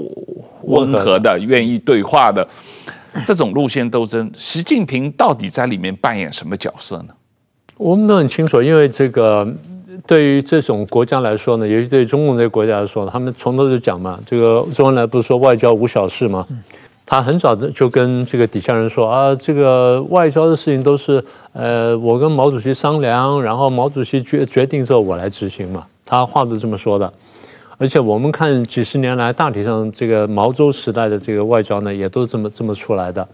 [0.63, 2.47] 温和的、愿意对话的
[3.25, 7.13] 这种路线斗争，习近平到底在里面扮演什么角色呢？
[7.78, 9.51] 我们都很清楚，因为这个。
[10.05, 16.45] 对于这种国家来说呢，尤其对中共这个国家来说，他们从头就讲嘛，这个周恩来不是说外交无小事吗？
[17.05, 27.13] 他很早的就跟这个底下人说啊，这个外交的事情都是呃我跟毛主席商量，然后毛主席决决定之后我来执行嘛，他话都这么说的。
[27.77, 33.27] 而且我们看几十年来大体上这个毛周时代的这个外交呢，也都这么这么出来的。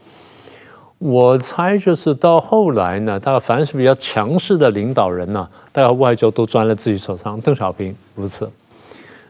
[1.01, 7.41] 我猜就是到后来呢，大概凡是比较强势的领导人呢，大概外交都钻了自己手上。
[7.41, 8.47] 邓小平如此，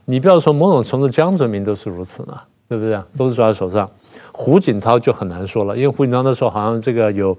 [0.04, 3.00] 你不要说某种程度江泽民都是如此呢，对不对？
[3.18, 3.90] 都是抓在手上。
[4.34, 7.38] 胡锦涛就很难说了，因为胡锦涛那时候好像这个有，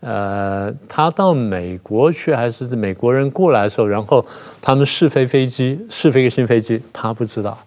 [0.00, 4.24] 呃，他到美国去还是美国人过来的时候，然后
[4.62, 7.58] 他们试飞飞机，试飞一个新飞机，他不知道，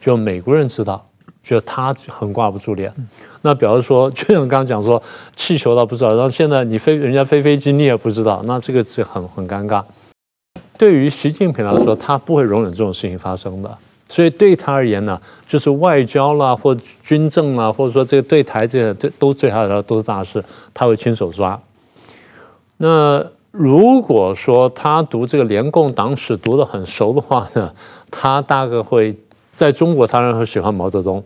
[0.00, 1.06] 就美国人知道。
[1.42, 2.92] 觉得他很挂不住脸，
[3.40, 5.02] 那比如说， 就像刚刚讲说，
[5.34, 9.82] 气球倒不知道，然后现在你飞人家飞飞机你也不知道，那这个是很很尴尬。
[10.78, 13.76] 对于习近平来说，他不会容忍这种事情发生的，
[14.08, 21.60] 所以对他而言呢，就是外交啦，或军政啦，或者说这个对台这些，对都对他来说都是大事，他会亲手抓。
[22.76, 27.72] 那如果说他读这个联共党史读得很熟的话呢，
[28.12, 29.16] 他大概会。
[29.54, 31.20] 在中国，当然很喜欢毛泽东；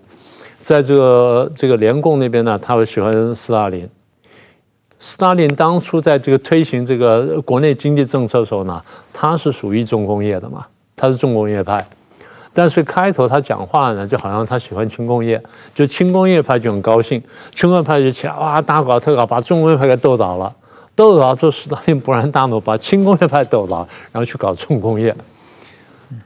[0.67, 3.89] 在这个这个联共那边呢，他会喜欢斯大林。
[4.99, 11.87] 斯大林当初在这个推行这个国内经济政策的时候呢，他是属于重工业的嘛，他是重工业派。
[12.53, 15.41] 但是开头他讲话呢，就好像他喜欢轻工业，
[15.73, 17.23] 就轻工业派就很高兴，
[17.55, 20.53] 轻工业派就起来哇大搞特搞，把重工业派给斗倒了。
[20.97, 25.15] 斗倒之后，斯大林勃然大怒，把轻工业派斗倒，然后去搞重工业。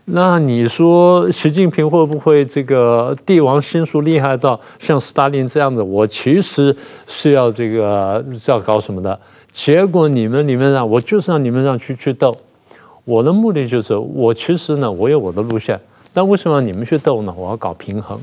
[0.05, 5.81] 那你说习近平会不会这个帝王心术厉害到像斯大林这样子？
[5.81, 9.19] 我其实是要这个是要搞什么的？
[9.51, 12.37] 结果你们你们让我就是让你们让去去斗，
[13.05, 15.81] 我的目的就是我其实呢我有我的路线，
[16.13, 17.35] 但为什么你们去斗呢？
[17.37, 18.21] 我要搞平衡，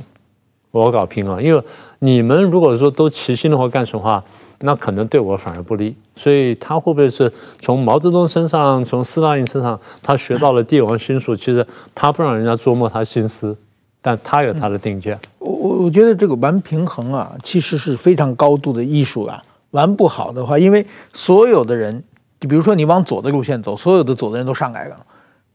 [0.71, 1.63] 我要搞平衡，因为
[1.99, 4.23] 你们如果说都齐心的话干什么？
[4.59, 11.35] 那可能对我反而不利，所以他会不会是从毛泽东身上、从斯大林身上，他学到了帝王心术？
[11.35, 13.55] 其实他不让人家琢磨他心思，
[14.01, 15.19] 但他有他的定见。
[15.39, 19.41] 我我我觉得这个玩平衡啊，其实是非常高度的艺术啊。
[19.71, 22.03] 玩不好的话，因为所有的人，
[22.39, 24.97] 比如说你往左的路线走，所有的左的人都上来了。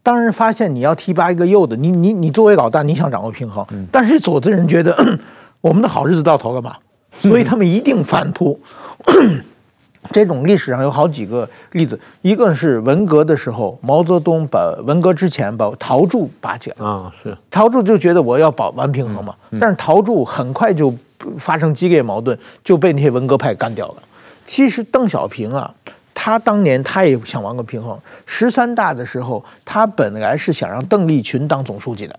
[0.03, 5.19] 当然发现你要提拔一个右的，你你你作为老大，你想掌握平衡，但是左的人觉得
[5.61, 6.77] 我们的好日子到头了嘛，
[7.11, 8.61] 所以他们一定反扑。
[10.11, 17.37] 这种历史上有好几个例子，一个是文革的时候，毛泽东把文革之前把陶铸拔起来啊，是。
[17.51, 20.93] 陶铸就觉得我要保玩平衡嘛，但是陶铸很快就
[21.39, 24.03] 发生激烈矛盾，就被那些文革派干掉了。
[24.45, 25.73] 其实邓小平啊，
[26.13, 32.19] 他当年他也想玩个平衡，十三大的时候，他本来是想让邓丽群当总书记的，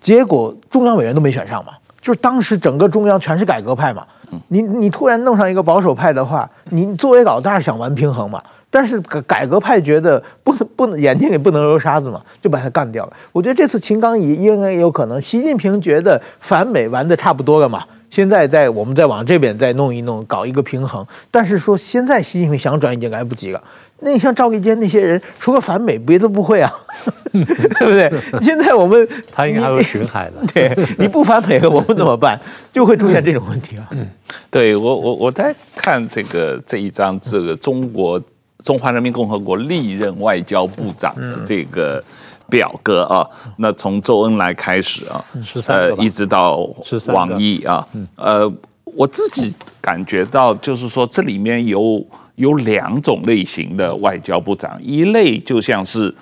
[0.00, 4.04] 结果中央委员都没选上嘛，就是当时整个中央全是改革派嘛。
[4.48, 8.42] 你你突然弄上一个保守派的话，你作为老大想玩平衡嘛？
[8.70, 13.12] 但是改改革派觉得不能不能眼睛里不能揉沙子嘛，就把他干掉了。
[13.30, 21.06] 我觉得这次秦刚也应该有可能，习近平觉得反美玩的差不多了嘛，现在在我们再往这边再弄一弄，搞一个平衡。
[21.30, 23.62] 但是说现在习近平想转已经来不及了。
[24.02, 26.70] 那你像赵立坚那些人，除了反美，别的不会啊，
[27.32, 28.12] 对不对？
[28.42, 32.38] 现在我们他应该还会巡海的，对，你不反美了，我们怎么办？
[32.72, 33.86] 就会出现这种问题啊。
[33.92, 34.06] 嗯，
[34.50, 38.20] 对我我我在看这个这一张这个中国
[38.64, 42.02] 中华人民共和国历任外交部长的这个
[42.48, 45.24] 表格啊，那从周恩来开始啊，
[45.68, 46.68] 呃，一直到
[47.06, 47.86] 王毅啊，
[48.16, 48.52] 呃，
[48.84, 52.04] 我自己感觉到就是说，这里面有
[52.36, 56.14] 有两种类型的外交部长，一类就像是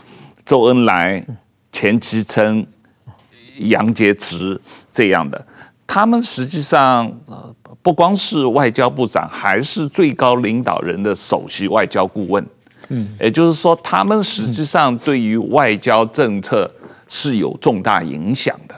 [0.44, 1.24] 周恩来、
[1.72, 2.66] 钱其琛、
[3.58, 4.58] 杨洁篪
[4.90, 5.46] 这样的，
[5.86, 7.54] 他们实际上呃。
[7.82, 12.46] 不光是外交部长，还是最高领导人的首席外交顾问。
[12.88, 16.70] 嗯，也就是说，他们实际上对于外交政策
[17.08, 18.74] 是有重大影响的。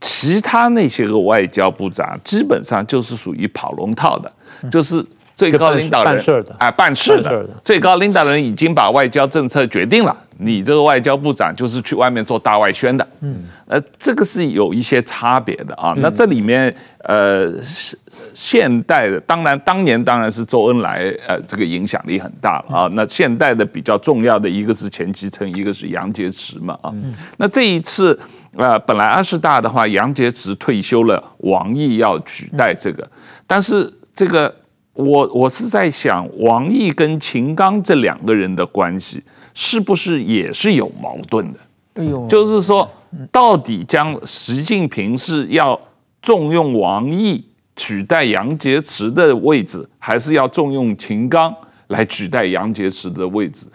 [0.00, 4.32] 其他那些个外交部长基本上就是属于跑龙套的，
[4.70, 7.48] 就是最高领导人办事的，哎，办事的。
[7.64, 13.06] 最高领导人已经把外交政策决定了，你这个外交部长就是去外面做大外宣的。
[13.20, 15.94] 嗯，呃，这个是有一些差别的啊。
[15.98, 17.52] 那这里面，呃。
[18.34, 22.88] 现代的当然，当年当然是周恩来，呃，这个影响力很大了啊。
[22.92, 26.90] 那现代的比较重要的一个是钱其琛，一个是杨洁篪嘛啊。
[27.36, 28.18] 那这一次，
[28.56, 33.06] 呃，本来二十大的话，杨洁篪退休了，王毅要取代这个。
[33.46, 34.54] 但是这个，
[34.94, 39.22] 我我是在想，王毅跟秦刚这两个人的关系，
[39.54, 41.58] 是不是也是有矛盾的？
[41.94, 42.90] 哎呦，就是说，
[43.30, 45.78] 到底将习近平是要
[46.20, 47.44] 重用王毅？
[47.74, 51.52] 取代杨洁篪的位置，还是要重用秦刚
[51.86, 53.66] 来取代杨洁篪的位置？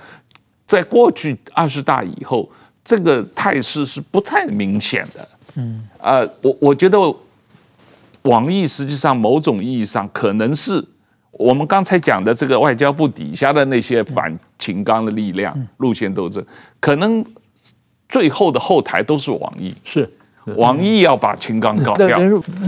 [0.68, 2.48] 在过去二十大以后，
[2.86, 5.28] 这个态势是不太明显的。
[5.56, 7.00] 嗯，呃，我我觉得
[8.22, 10.82] 王毅实际上某种意义上可能是
[11.38, 16.44] 我们刚才讲的这个外交部底下的那些反秦刚的力量路线斗争，
[16.80, 17.24] 可能
[18.10, 19.76] 最后的后台都是王毅。
[19.84, 20.10] 是。
[20.56, 22.08] 王毅要把秦刚搞掉。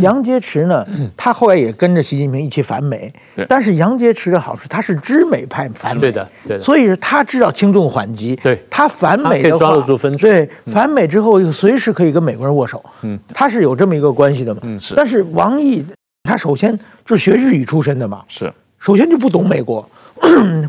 [0.01, 3.09] 杨洁篪呢，他后来也跟着习近平一起反美。
[3.47, 6.01] 但是杨洁篪的好处，他是知美派反美。
[6.01, 6.61] 对的，对的。
[6.61, 8.35] 所以他知道轻重缓急。
[8.43, 8.61] 对。
[8.69, 10.29] 他反美的话，抓得住分寸。
[10.29, 12.83] 对，反美之后又随时可以跟美国人握手。
[13.03, 13.17] 嗯。
[13.33, 14.59] 他是有这么一个关系的嘛？
[14.65, 14.93] 嗯，是。
[14.93, 15.85] 但是王毅，
[16.23, 18.23] 他首先就是学日语出身的嘛。
[18.27, 18.51] 是。
[18.77, 19.89] 首先就不懂美国，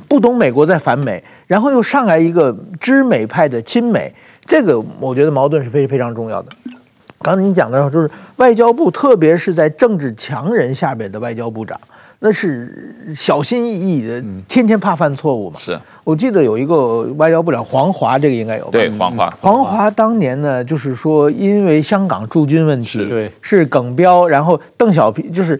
[0.08, 4.12] 不懂美国在反美，然后又上来一个知美派的亲美，
[4.44, 6.50] 这个我觉得矛盾是非非常重要的。
[7.20, 11.80] 刚才你讲的时候，就是外交部，特别是在政治强人下边的外交部长，
[12.22, 15.59] 那是小心翼翼的，天天怕犯错误嘛。
[15.59, 18.70] 是，我记得有一个外交部长黄华，这个应该有吧？
[18.72, 19.35] 对，黄华。
[19.40, 25.59] 黄华当年呢，就是说因为香港驻军问题，对，是耿彪，然后邓小平就是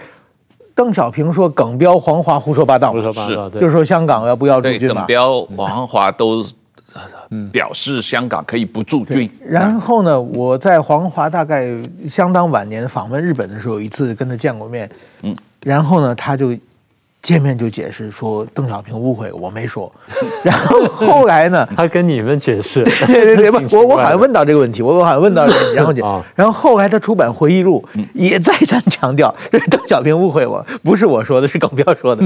[0.75, 4.97] 邓小平说耿彪、黄华胡说八道，胡说八道，就是说香港要不要驻军嘛？
[4.97, 6.45] 耿彪、黄华都。
[7.53, 9.31] 表示香港可以不驻军。
[9.47, 11.69] 然后呢，我在黄华大概
[12.09, 14.91] 相当晚年访问日本的时候，有一次跟他见过面。
[15.23, 16.57] 嗯，然后呢，他就
[17.23, 19.93] 见面就解释说邓小平误会，我没说。
[20.43, 22.83] 然后后来呢，他跟你们解释。
[23.07, 32.25] 对 对对， 我我好像问到这个问题，我我好像问到这个问题，然后然后后来他出版回忆录，也再三强调这是邓小平误会我，不是我说的，是耿彪说的。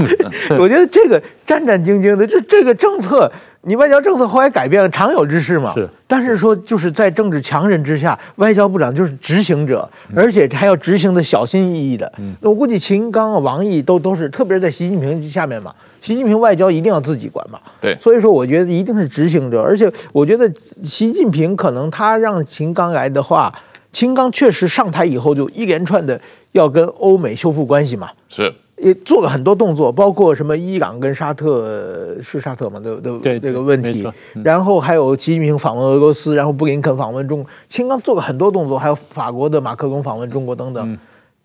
[0.57, 3.31] 我觉得这个战战兢兢的，这这个政策。
[3.67, 5.73] 你外交政策后来改变了，常有之事嘛。
[5.73, 12.11] 是，但是说就是在政治强人之下，外交部长就是执行者，而且还要执行的小心翼翼的。
[12.19, 15.73] 嗯，那我估计秦刚啊、王毅都都是，特别是在习近平下面嘛。
[15.99, 17.59] 习近平外交一定要自己管嘛。
[17.81, 20.47] 对，所以说我觉得一定是执行者，而且我觉得
[20.83, 23.51] 习近平可能他让秦刚来的话，
[23.91, 28.09] 秦刚确实上台以后就一连串的要跟欧美修复关系嘛。
[28.29, 28.53] 是。
[28.77, 34.05] 也做了很多动作，包括什么伊朗跟沙特是沙特嘛，对对对，这个问题。
[34.43, 40.97] 然后还有习近平访问俄罗斯，然后布林肯访问中国，秦刚做了很多动作，还有法国的马克龙访问中国等等。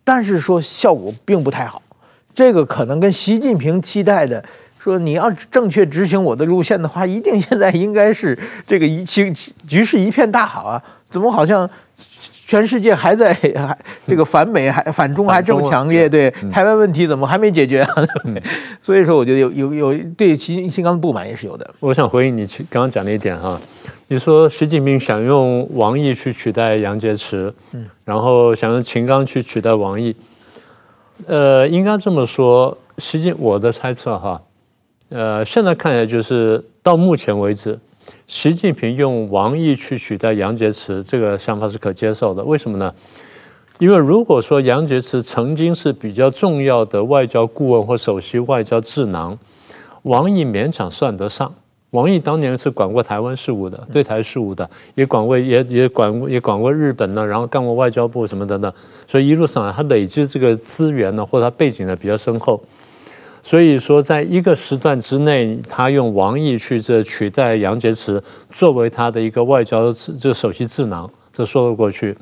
[0.02, 1.80] 但是说效果并不太好，
[2.34, 4.44] 这个可能跟习近平期待的
[4.78, 9.32] 说你要正确执行我的路线的话，一定现在应该是这个一局
[9.68, 11.68] 局势一片大好啊，怎么好像？
[12.50, 17.94] 全世界还在 还这个反美还反中还这么强烈，对台湾问题怎么还没解决啊？
[18.82, 21.74] 所以说，我觉得有有有对秦秦刚的不满也是有的。
[21.78, 23.56] 我想回应你刚刚讲的一点哈，
[24.08, 30.16] 你说习近平想用王毅去取代杨洁篪，嗯，然后想用秦刚去取代王毅，
[31.28, 34.42] 呃，应该这么说，实际我的猜测哈，
[35.10, 37.78] 呃，现在看起来就是到目前为止。
[38.30, 42.44] 习近平用王毅去取代杨洁篪，这个想法是可接受的。
[42.44, 42.94] 为什么呢？
[43.80, 49.36] 因为如果说杨洁篪曾经是比较重要的外交顾问或首席外交智囊，
[50.02, 51.52] 王毅勉强算得上。
[51.90, 58.72] 王毅当年是管过台湾事务的，对台事务的，也管过，也也管过，也管过日本呢，然后干过外交部什么等等。
[59.08, 62.62] 所以一路上来，他累积这个资源呢，或者他背景呢比较深厚。
[63.42, 68.20] 所以说，在一个时段之内，他用王毅去这取代杨洁篪
[68.52, 72.16] 作为他的一个外交这首席智囊，这说得过去。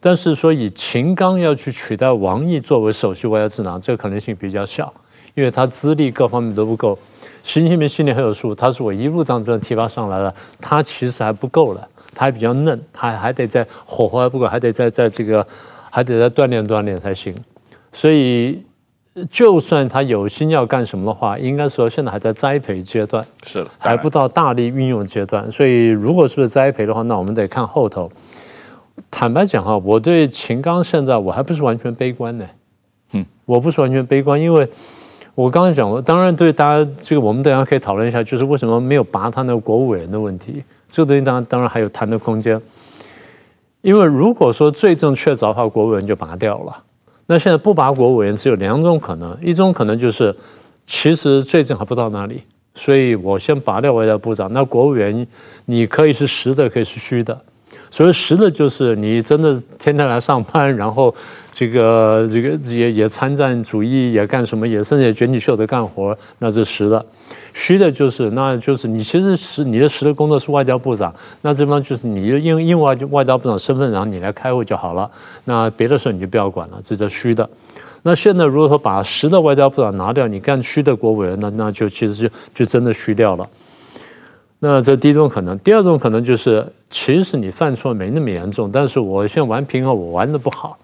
[0.00, 4.92] 但是说以秦刚要去取代王毅作为首席外交智囊，这个可能性比较小，
[5.34, 6.98] 因为他资历各方面都不够。
[7.42, 15.46] 习近平心里很有数，他说我一路这样提拔上来了，他其实还不够了，他还比较嫩，他还得再火候还不够，还得再在这个
[15.90, 17.34] 还得再锻炼锻炼才行。
[17.92, 18.60] 所以，
[19.30, 25.50] 就算他有心要干什么的话，应该说现在还在栽培阶段，是还不到大力运用阶段。
[25.50, 28.10] 所以，如果是栽培的话，那我们得看后头。
[29.10, 32.46] 坦白讲哈，我对秦刚现在我还不是完全悲观呢。
[33.12, 34.68] 嗯，我不是完全悲观，因为。
[35.34, 42.58] 我刚才讲过，当然对大家这个，我们等下可以讨论一下，就是为什么没有拔他那个国务委员的问题，这个东西当然当然还有谈的空间。
[43.82, 46.82] 因为如果说罪证确凿的话，国务委员就拔掉了。
[47.26, 50.34] 那现在不拔国务委员只有两种可能，一种可能就是
[50.86, 52.42] 其实罪证还不到那里，
[52.74, 55.26] 所以我先拔掉外交部长，那国务员
[55.64, 57.38] 你可以是实的，可以是虚的。
[57.90, 61.14] 所以实的就是你真的天天来上班，然后。
[61.58, 67.06] 这个这个也也参战主义也干什么，也甚至卷起袖子干活，那是实的。
[67.58, 75.10] 虚的就是，那就是你其实是你的实的工作是外交部长，那这方就是你因因为外交部长身份，然后你来开会就好了。
[75.44, 77.48] 那别的事你就不要管了，这叫虚的。
[78.02, 83.48] 那现在如果说把实的外交部长拿掉，你干虚的国务委员，那那就其实就就真的虚掉了。
[84.58, 90.78] 那这第一种可能，第二种可能就是，其实你犯错没那么严重，但是我现在玩平衡，我玩的不好。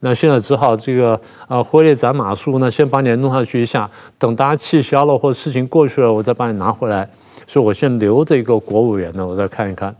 [0.00, 3.88] 那现在只好这个啊，挥泪斩马谡，那先把你弄下去一下，
[4.18, 7.08] 等大家气消了或者事情过去了，我再把你拿回来。
[7.46, 9.94] 所以我先留着一个国务委员呢，我再看一看。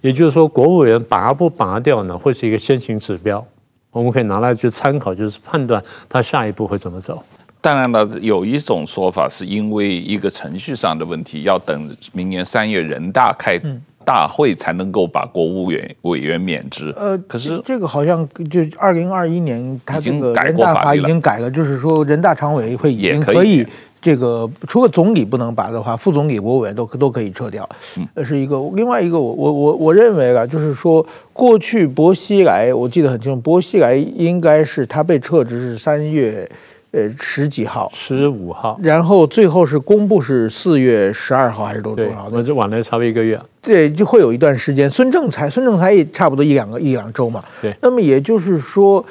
[0.00, 3.44] 也就是说，国务委员拔不拔掉呢，会是一个先行指标，
[3.90, 7.22] 我们可以拿来去参考，就是判断他下一步会怎么走。
[7.60, 13.60] 当然了，有一种说法是因为一个程序上的问题，要等明年三月人大开。
[14.08, 16.94] 嗯大会才能够把国务委委员免职。
[16.96, 23.66] 呃，可是这个好像就二零二一年他这个人大法已经改了，就是说人大常委会已经可以
[24.00, 27.68] 这个除了总理不能拔的话，副总理、国务委员都都可以撤掉。
[28.16, 36.48] 这是一个另外一个我我我我认为啊，就是说过去薄熙来我记得很清楚，薄熙来应该是他被撤职是三月。
[36.90, 42.28] 呃，十几号，十五号，然后最后是公布是四月十二号还是多多少？
[42.32, 43.38] 那就晚了差不多一个月。
[43.60, 44.88] 对，就会有一段时间。
[44.88, 47.44] 孙政才，孙政才也差不多一两个一两周嘛。
[47.60, 47.76] 对。
[47.82, 49.04] 那么也就是说，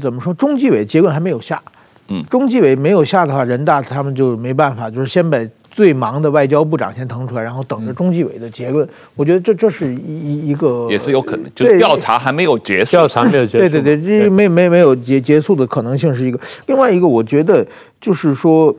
[0.00, 0.32] 怎么说？
[0.34, 1.60] 中纪委结论还没有下。
[2.08, 2.24] 嗯。
[2.30, 5.38] 中纪委没有下的话，人大他们就没办法，就是先把。
[5.74, 8.88] 最忙的外交部长先腾出来，然后等着中纪委的结论。
[9.16, 13.68] 我觉得这这是一一一个也是有可能，就是调查还没有结束，调查没有结束。
[13.68, 16.38] 对对对，这没没没有结结束的可能性是一个。
[16.66, 17.66] 另外一个，我觉得
[18.00, 18.72] 就是说，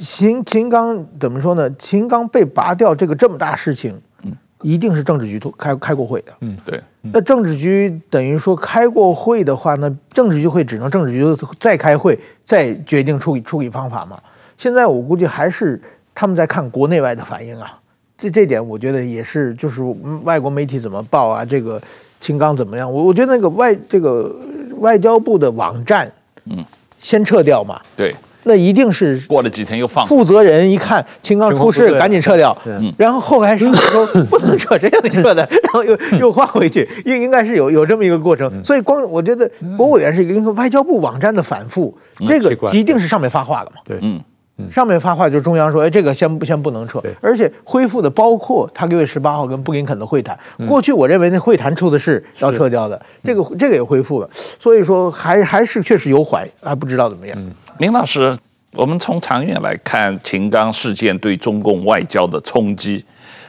[0.00, 1.72] 秦秦刚怎么说呢？
[1.78, 3.94] 秦刚被拔掉这个这么大事情，
[4.24, 4.32] 嗯，
[4.62, 6.32] 一定是政治局开开过会的。
[6.40, 6.80] 嗯，对。
[7.02, 11.24] 那政治局等于说开过会的话，那政治局会只能政治局
[11.60, 14.18] 再开会，再决定处理处理方法嘛。
[14.62, 15.80] 现在我估计还是
[16.14, 17.76] 他们在看国内外的反应啊，
[18.16, 19.82] 这这点我觉得也是，就是
[20.22, 21.82] 外国媒体怎么报啊，这个
[22.20, 22.92] 秦刚怎么样？
[22.92, 24.32] 我我觉得那个外这个
[24.78, 26.08] 外交部的网站，
[26.44, 26.64] 嗯，
[27.00, 27.80] 先撤掉嘛。
[27.96, 30.06] 对，那一定是过了几天又放。
[30.06, 32.56] 负责人一看秦刚出事，赶紧撤掉。
[32.64, 35.44] 嗯，然后后来是说 不能撤，谁让你撤的？
[35.50, 38.64] 然后又又换回去，应应该是有有这么一个过程。
[38.64, 41.92] 所以光我觉得国务委员是一个外交部网站的反复，
[42.28, 43.80] 这个一定是上面发话了嘛？
[43.84, 44.22] 对，嗯。
[44.70, 50.38] 上面发话就是中央说，哎，这个先不先不能撤，而且恢复的包括他六月十八号跟布林肯的会谈。
[50.68, 57.36] 过去我认为那会谈出的事要撤掉的，这个这个也恢复了，所以说还还是确实有缓，还不知道怎么样。
[57.78, 58.36] 林老师，
[58.72, 63.04] 我们从长远来看，秦刚事件对中共外交的冲击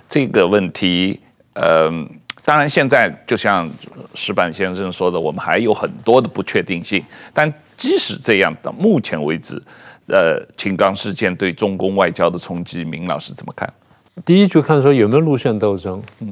[0.10, 1.20] 这个问题，
[1.54, 1.91] 呃，
[2.43, 3.70] 当然现在就像
[4.16, 9.62] 石板先生说的，我们还有很多的不确定性，但即使这样，到目前为止。
[10.08, 13.72] 呃，秦刚事件对中共外交的冲击，明老师怎么看？
[14.26, 16.01] 第一就看说有没有路线斗争。
[16.20, 16.32] 嗯，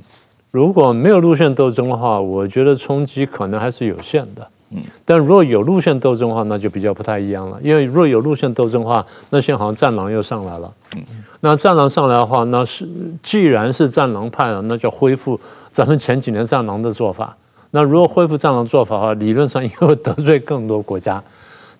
[0.51, 4.47] 如果没有路线斗争的话，我觉得冲击可能还是有限的。
[4.71, 7.59] 嗯，但如果有路线斗争的话，那就比较不太一样了。
[7.63, 10.73] 因为如果有路线斗争的话，那现在好像战狼又上来了。
[10.95, 11.03] 嗯，
[11.39, 12.87] 那战狼上来的话，那是
[13.23, 15.39] 既然是战狼派了，那就恢复
[15.71, 17.35] 咱们前几年战狼的做法。
[17.71, 21.23] 那如果恢复战狼做法的话，理论上又得罪更多国家。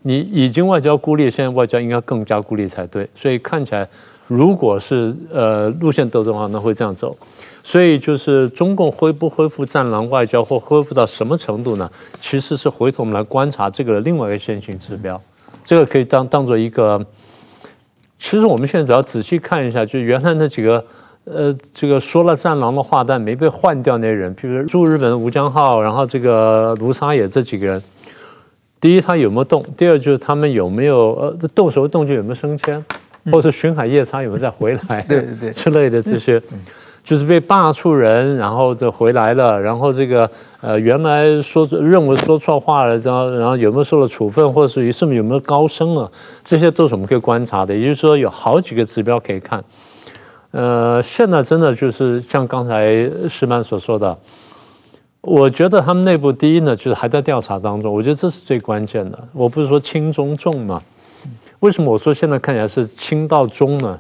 [0.04, 3.08] 你已经外交孤立，现在外交应该更加孤立才对。
[3.16, 3.88] 所以看起来，
[4.28, 7.16] 如果是呃路线斗争的话，那会这样走。
[7.64, 11.88] 所以就是中共恢不恢复战狼外交，或恢复到什么程度呢？
[12.20, 15.22] 其实是回头我们来观察这个另外一个先行指标，
[15.64, 17.00] 这个可以当当做一个
[18.18, 20.84] 其实我们现在只要仔细看一下，就原来那几个
[21.26, 27.84] 呃，这个说了战狼的话但没被换掉那人，比如驻日本的吴江浩，然后这个卢沙野这几个人，
[28.82, 29.64] 第一他有没有动？
[29.78, 32.84] 第二就是他们有没有呃动手动脚有没有升迁，
[33.32, 35.02] 或者巡海夜叉有没有再回来？
[35.08, 36.42] 对对对， 之类的这些。
[37.04, 40.30] 就是被罢黜人，然后就回来了，然后这个
[40.62, 46.10] 呃原来说认为说错话了，然后然后有没有受了处分，或者是甚至有没有高升了，
[46.44, 47.74] 这些都是我们可以观察的。
[47.74, 49.64] 也就是说，有好几个指标可以看。
[50.52, 54.16] 呃，现在真的就是像刚才石曼所说的，
[55.22, 59.28] 我觉得他们内部第一呢，就是还在调查当中，我觉得这是最关键的。
[59.34, 60.82] 我不是说轻中重嘛？
[61.60, 64.00] 为什么我说现在看起来是轻到中呢？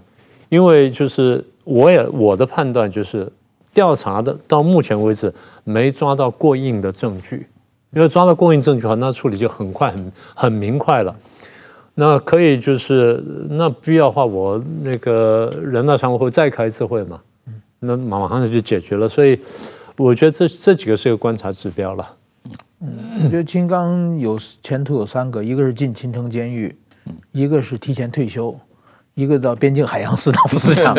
[0.49, 1.43] 因为就是。
[1.63, 3.31] 我也我的判断就是，
[3.71, 5.31] 调查的到目前为止
[5.63, 7.45] 没抓到过硬的证据，
[7.93, 11.15] 因为抓到过硬证据的话，那处理就很快很很明快了。
[11.93, 17.21] 那可以就是那必要的话，我那个人大常委会再开一次会嘛，
[17.79, 19.07] 那马上就解决了。
[19.07, 19.39] 所以
[19.97, 22.17] 我觉得这这几个是一个观察指标了。
[22.79, 26.75] 嗯，我觉得金刚有前途有三个，一个是进青城监狱，
[27.31, 28.57] 一个是提前退休。
[29.21, 30.95] 一个到边境海洋司当副司长，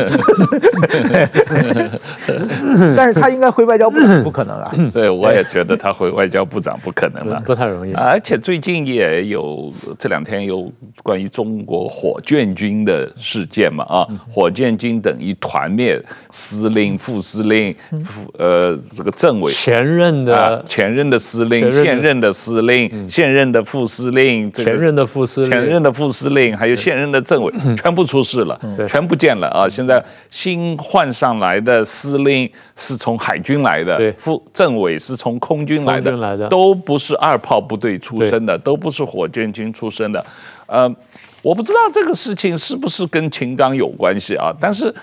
[2.96, 4.72] 但是他应该回外交部 不可能啊。
[4.92, 7.92] 对，我也觉得他回外交部长不可能了， 不太容易。
[7.94, 10.70] 而且最近也有这两天有
[11.02, 16.00] 关于中国火箭军的事件嘛啊，火箭军等于团灭
[16.30, 19.50] 司令、副司令、副呃这个政委。
[19.50, 28.02] 前任的前任的司令、现任的司令、现任的副司令、前任的副司令、前任的副司令，还有现任的政委全部。
[28.12, 29.66] 不出事了，全不见了啊！
[29.66, 40.22] 现在新换上来的司令是从海军来的，副政委是从空军来的，都不是二炮部队出身的，都不是火箭军出身的。
[40.66, 40.94] 呃，
[41.42, 44.52] 我不知道这个事情是不是跟秦刚有关系啊？
[44.60, 44.94] 但是，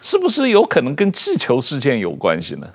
[0.00, 2.66] 是不是有可能跟气球事件有关系呢？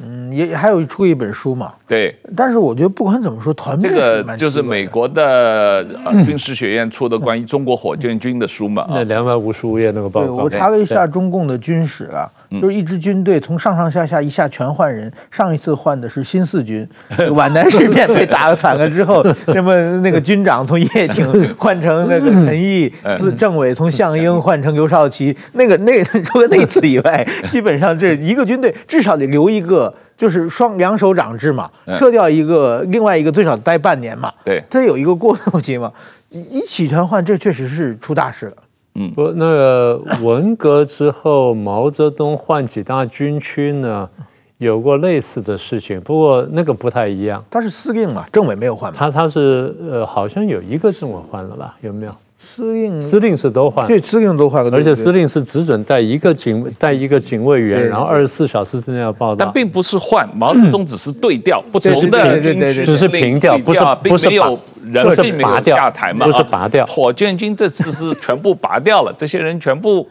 [0.00, 1.72] 嗯，也还有出一本书嘛？
[1.86, 5.84] 对，但是我觉得不管怎么说，团这个就是美国的
[6.24, 8.86] 军事学院出的关于中国火箭军的书嘛？
[8.88, 12.30] 那两百五十五页那个报告，我查了一下中共的军史啊。
[12.60, 16.88] 就是一支军队从上上下下一下全换人，上一次换的是新四军，
[17.34, 35.92] 皖南事变被打了惨了之后， 那么那个军长从叶挺换成那个陈毅，司政委从项英 换成刘少奇，那个那除了那次以外，基本上这一个军队至少得留一个，就是双两手掌制嘛，撤掉一个，另外一个最少待半年嘛，对，他有一个过渡期嘛，
[36.30, 38.52] 一起全换，这确实是出大事了。
[39.00, 44.10] 嗯，不，那个文革之后，毛泽东换几大军区呢，
[44.58, 47.44] 有过类似的事情，不过那个不太一样。
[47.48, 48.92] 他是司令嘛，政委没有换。
[48.92, 51.76] 他他是呃，好像有一个政委换了吧？
[51.80, 52.12] 有没有？
[52.58, 59.44] 司令司令是都换，对，司令都换了，而且司令是只准带一个警带一个警卫员，然后二十四小时之内要报道。
[59.44, 66.26] 但并不是换，毛泽东只是对调，不同的军区只是平调，不是不是有人并没有下台嘛？
[66.26, 66.84] 不是拔掉。
[66.86, 70.04] 火箭军这次是全部拔掉了，这些人全部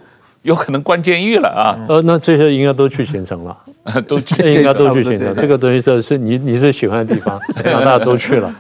[0.44, 1.78] 有可能关监狱了啊！
[1.90, 3.58] 呃，那这些应该都去行程了。
[4.08, 5.34] 都去，应该都去行程。
[5.34, 8.54] 这个东西这是你你最喜欢的地方， 大家都去了。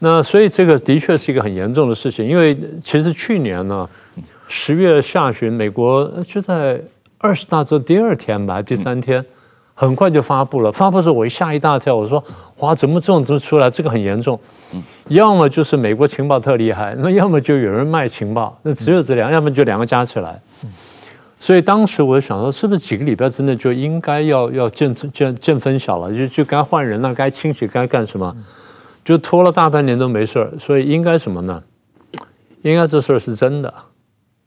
[0.00, 3.88] 那所以这个的确是一个很严重的事情，因为其实去年呢，
[4.48, 6.80] 十月下旬，美国就在
[7.18, 9.24] 二十大之后第二天吧，第三天，
[9.74, 10.72] 很快就发布了。
[10.72, 12.22] 发布的时候我一吓一大跳，我说
[12.58, 13.70] 哇，怎么这种都出来？
[13.70, 14.38] 这个很严重。
[15.08, 20.40] 要么就是美国情报特厉害，那要么就有人卖情报，那只有这两，要么就两个加起来。
[21.42, 26.14] 所以当时我就想说，是不是几个礼拜之内就应该要要见见见分晓了？
[26.14, 28.36] 就就该换人了，该清洗，该干什么？
[29.02, 30.52] 就拖了大半年都没事儿。
[30.58, 31.62] 所以应该什么呢？
[32.60, 33.72] 应该这事儿是真的，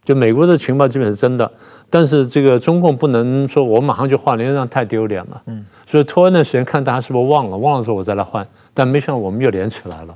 [0.04, 1.52] 就美国的情报基本是真的。
[1.90, 5.42] 但是这个中共不能说我马上就换了，因为这样太丢脸了。
[5.48, 5.66] 嗯。
[5.88, 8.48] 所以拖一段时间，看大家是不是忘了，忘了之后我再来换。
[8.72, 10.16] 但没想到我们又连起来了。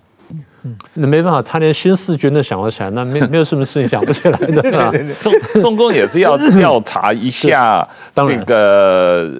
[0.95, 4.91] 那没办法，他连新四军都想不起来，那没 没有什么事情想不起来的啊。
[5.21, 9.31] 中中共也是要 调查一下这个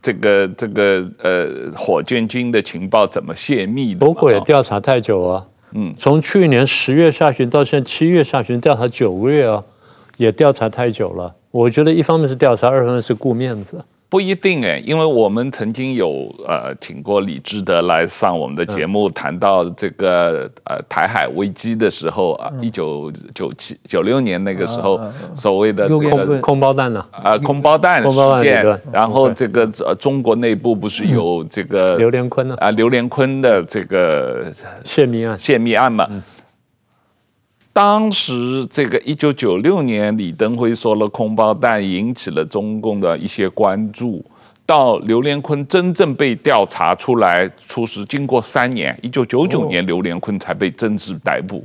[0.00, 4.00] 这个这个呃火箭军的情报怎么泄密的。
[4.06, 9.62] 不过也调查太久啊，嗯，从去年十月下旬到现在七月下旬，调查九个月啊，
[10.18, 11.34] 也调查太久了。
[11.50, 13.82] 我觉得一方面是调查，二方面是顾面子。
[14.08, 25.00] 不一定哎，因为我们曾经有呃请过李志德来上我们的节目，谈到这个呃台海危机的时候啊，一九九七九六年那个时候
[25.34, 34.46] 所谓的这个空包弹呢啊空包弹事件，然后这个呃中国内部不是有这个刘连坤呢啊刘连坤的这个
[34.84, 35.36] 泄密案。
[35.38, 36.08] 泄密案嘛。
[37.76, 44.24] 当时这个一九九六年李登辉说了空包弹，引起了中共的一些关注。
[44.64, 51.62] 到刘连坤真正被调查出来出事，经过三年，一九九九年刘连坤才被正式逮捕。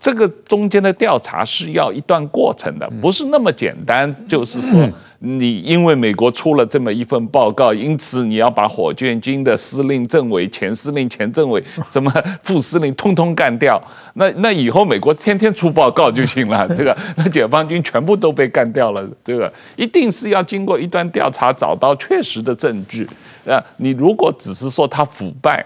[0.00, 4.88] 这个中间的调查是要一段过程的，不是那么简单，就是说。
[5.22, 12.10] 你因为美国出了这么一份报告，因此你要把火箭军的司令、政委、前司令、前政委、什么
[12.42, 13.78] 副司令通通干掉。
[14.14, 16.66] 那那以后美国天天出报告就行了。
[16.74, 19.06] 这个 那解放军全部都被干掉了。
[19.22, 23.06] 这个一定是要经过一段调查，找到确实的证据。
[23.46, 25.64] 啊，你如果只是说他腐败，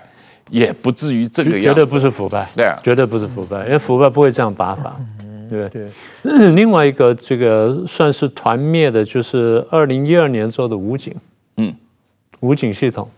[0.50, 1.68] 也不至于这个样子。
[1.68, 4.96] 绝对不是腐败，对啊，绝对不是腐败，因为腐败不会这样打法。
[5.54, 5.88] 对
[6.22, 11.14] 对， 另外一个这个算是团灭的，就是二零一二年做的武警，
[11.56, 11.74] 嗯，
[12.40, 13.08] 武警系统，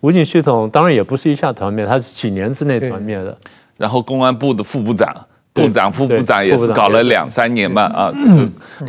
[0.00, 3.36] 武警系统当然也不是一下团灭，它是几年之内团灭的。
[3.78, 5.12] 然后公安部的副部长、
[5.52, 8.12] 部长、副部长也是搞了两三年嘛，啊，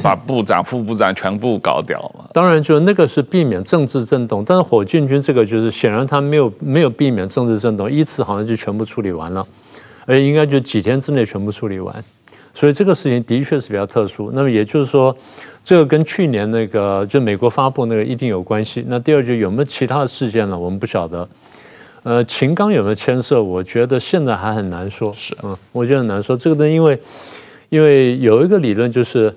[0.03, 2.25] 把部长、副部长全部搞掉嘛。
[2.31, 9.47] 当然，就那个是避免政治震动，但是火箭军这个就是显然他没有没有避免政治震动，一次好像就全部处理完了，
[10.05, 12.03] 而应该就几天之内全部处理完。
[12.53, 14.31] 所以这个事情的确是比较特殊。
[14.33, 15.15] 那么也就是说，
[15.63, 18.83] 这个跟去年那个就美国发布那个一定有关系。
[18.87, 20.57] 那第二就有没有其他的事件呢？
[20.57, 21.27] 我们不晓得。
[22.03, 23.41] 呃，秦刚有没有牵涉？
[23.41, 25.13] 我觉得现在还很难说。
[25.17, 26.35] 是，嗯，我觉得很难说。
[26.35, 26.99] 这个呢，因为
[27.69, 29.33] 因为有一个理论就是，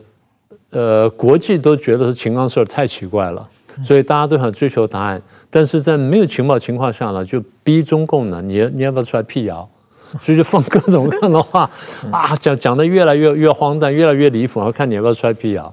[0.70, 3.48] 呃，国际都觉得是秦刚事儿太奇怪了，
[3.84, 5.22] 所以大家都想追求答案。
[5.48, 9.66] 但是在没有情报情况下呢，就逼中共呢，你你要不要出来辟谣？
[10.22, 11.70] 所以就放各种各样的话
[12.10, 15.72] 啊，讲讲的越来越越荒诞，越来越离谱，然后看你要不要出来辟谣。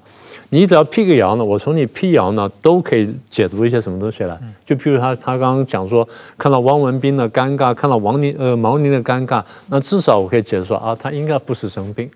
[0.50, 4.40] 你只要辟个谣呢，我从你辟谣呢都可以解读一些什么东西来。
[4.64, 6.08] 就譬如他他刚刚讲说，
[6.38, 12.08] 看到汪文斌的尴尬，看到王宁呃毛宁的尴尬，那至少我可以解释说啊，他应该不是生病，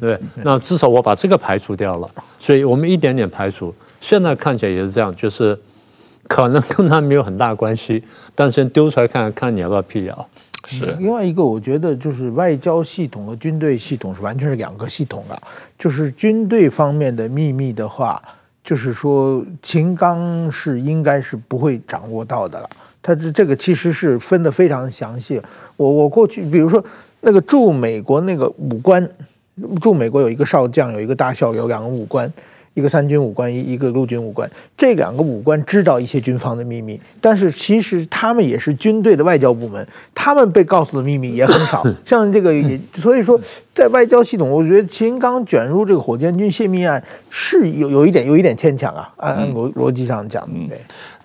[0.00, 2.10] 对，那至少我把这个排除掉了。
[2.36, 5.56] 所以我们一点点排除，现在看起来也是这样，就是
[6.26, 8.02] 可能跟他没有很大关系，
[8.34, 10.28] 但是丢出来看看你要不要辟谣。
[10.66, 15.36] 是另外一个，我觉得就是外交系统和军队系统是完全是两个系统啊。
[15.78, 18.22] 就是军队方面的秘密的话，
[18.62, 22.70] 就是说秦刚是应该是不会掌握到的了。
[23.02, 25.40] 他这这个其实是分得非常详细。
[25.76, 26.82] 我我过去比如说
[27.20, 29.06] 那个驻美国那个武官，
[29.80, 32.32] 驻美国有一个少将，有一个大校，有两个武官。
[32.74, 41.86] 一个三军武官，一一个陆军武官，这两个武官知道一些军方的秘密，但是其实他们也是军队的外交部门，他们被告诉的秘密也很少。
[42.04, 43.40] 像这个也，所以说
[43.72, 47.00] 在外交系统，我觉得秦刚卷入这个火箭军泄密案
[47.30, 50.76] 是有有一点有一点牵强啊，按按逻逻辑上讲，对。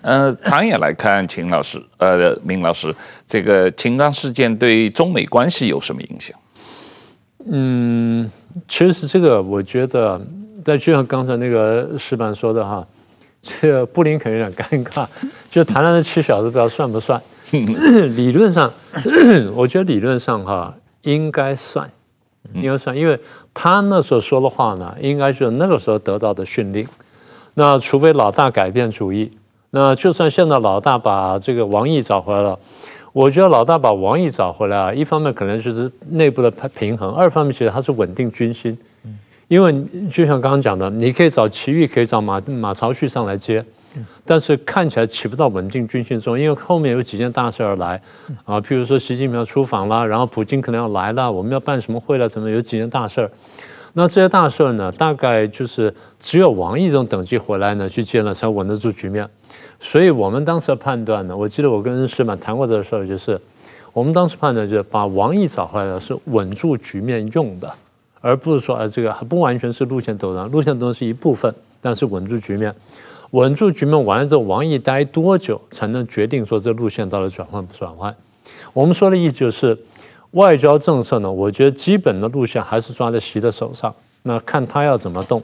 [0.02, 2.94] 呃，长远来看，秦老师，呃，明老师，
[3.26, 6.38] 这个秦刚事件对中美关系有什么影响？
[7.46, 8.30] 嗯，
[8.68, 10.24] 其实是这个，我觉得。
[10.64, 12.86] 但就像刚才那个石板说的哈，
[13.40, 15.06] 这个布林肯有点尴尬，
[15.48, 17.20] 就谈了那七小时，不知道算不算？
[17.50, 18.72] 理论上，
[19.56, 21.90] 我觉得理论上哈应该算，
[22.52, 23.18] 应该算，因为
[23.52, 26.86] 他那时候说的话呢，应该是那个时候得到的训令。
[27.54, 29.32] 那除非老大改变主意，
[29.70, 32.56] 那就算现在老大把这个王毅找回来了，
[33.12, 38.78] 我觉得老大把王毅找回来啊，一方面可能就是内部的平衡，二方面其实他是稳定军心。
[39.50, 39.74] 因为
[40.12, 43.64] 就像刚刚讲的，你可以找齐豫，可以找马马朝旭上来接，
[44.24, 48.00] 但是看起来起不到稳定军心作用，因为后面有几件大事而来，
[48.44, 53.30] 啊，譬如说习近平要出访了，然后普京可能要来了，我们要办什么会了，怎么有几件大事儿，
[53.94, 59.28] 那这些大事儿呢，大概就是只有王毅这种等级回来呢去接了，才稳得住局面。
[59.80, 63.40] 所以我们当时的判断呢，我记得我跟石满谈过这个事儿，就是
[63.92, 67.68] 我们当时判断就是把王毅找回来是稳住局面用的。
[68.20, 72.74] 而不是说，呃，这个还不完全是路线斗争，路线斗争是一部分，但是稳住局面，
[73.30, 78.14] 稳住局面完了之后，王毅待多久才能决定说这路线到底转换不转换？
[78.72, 79.78] 我们说的意思就是，
[80.32, 85.42] 外交政策呢，我觉得基本的路线还是抓在习的手上，那看他要怎么动。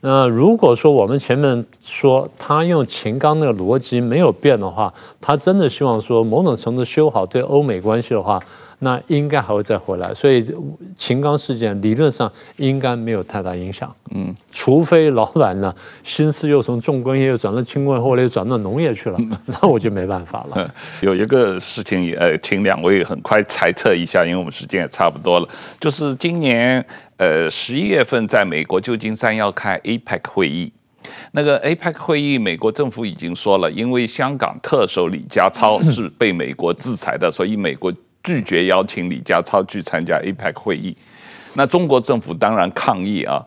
[0.00, 8.40] 那如果说我们前面说他用秦刚那个逻辑没有变的话，他真的希望说某种程度修好对欧美关系的话。
[8.84, 10.44] 那应该还会再回来，所以
[10.96, 13.94] 秦刚事件理论上应该没有太大影响。
[14.12, 15.72] 嗯，除非老板呢
[16.02, 20.74] 心思又从重工业又转到轻工业，后来又转到农业去了， 那我就没办法了。
[21.00, 25.48] 有一个事情也呃，请两位很快猜测一下，因为我们时间也差不多了。
[25.78, 26.84] 就是今年
[27.18, 30.72] 呃十一月份在美国旧金山要开 APEC 会议，
[31.30, 37.92] 那个 APEC 会议，美国政府已经说了，因为香港特首李家超 是被美国制裁的，所以美国。
[38.22, 40.96] 拒绝邀请李家超去参加 APEC 会议，
[41.54, 43.44] 那中国政府当然抗议啊。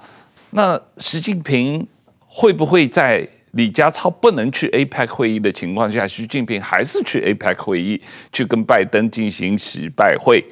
[0.51, 1.85] 那习近平
[2.19, 8.01] 会不会在李家超不能去 APEC 会议的情况下，习近平还是去 APEC 会议
[8.33, 10.43] 去跟拜登进行洗拜会？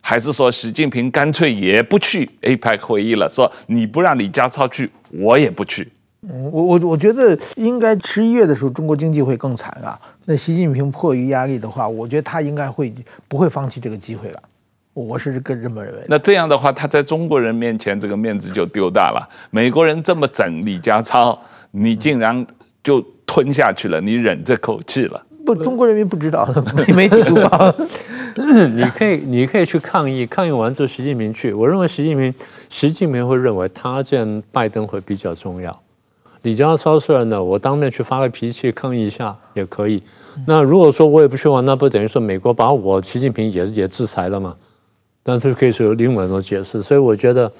[0.00, 3.28] 还是说习近平干脆也不去 APEC 会议了？
[3.28, 5.88] 说你不让李家超去，我也不去。
[6.28, 9.98] 我我我觉得应该十一月的时候，中国经济会更惨啊。
[10.24, 12.92] 那习近平迫于压力的话，我觉得他应该会
[13.28, 14.42] 不会放弃这个机会了。
[14.94, 16.00] 我是个这么认为。
[16.06, 19.26] 那这样的话，他在中国人面前这个面子就丢大了。
[19.50, 21.38] 美国人这么整李家超，
[21.70, 22.46] 你竟然
[22.84, 25.26] 就吞下去了，你忍这口气了。
[25.44, 26.46] 不，中国人民不知道，
[26.94, 27.74] 没媒体报。
[28.36, 31.52] 你可以，你可以去抗议，抗议完之后，习近平去。
[31.52, 32.32] 我认为习近平，
[32.68, 35.81] 习近平会认为他见拜登会比较重要。
[36.42, 40.02] 李家超事儿呢，我当面去发个脾气抗议一下也可以。
[40.46, 44.56] 那如果说我也不去玩，那不等于说美国把我习近平也也制裁了吗？
[45.22, 46.82] 但是可以是有另外一种解释。
[46.82, 47.52] 所以我觉得，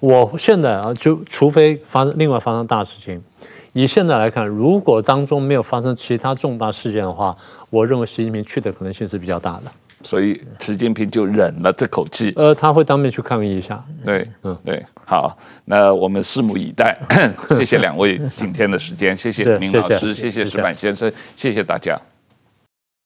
[0.00, 3.22] 我现在啊，就除非发生另外发生大事情，
[3.74, 7.36] 以现在来看，如果当中没有发生其他重大事件的话，
[7.68, 9.64] 我认为习近平去的可能性是比较大的。
[10.02, 12.32] 所以习近平就忍了这口气。
[12.36, 13.82] 呃，他会当面去抗议一下。
[14.04, 16.98] 对，嗯，对，好，那我们拭目以待。
[17.56, 21.98] 谢谢两位今天的时间，谢谢明老师，谢谢石板先生，谢谢大家。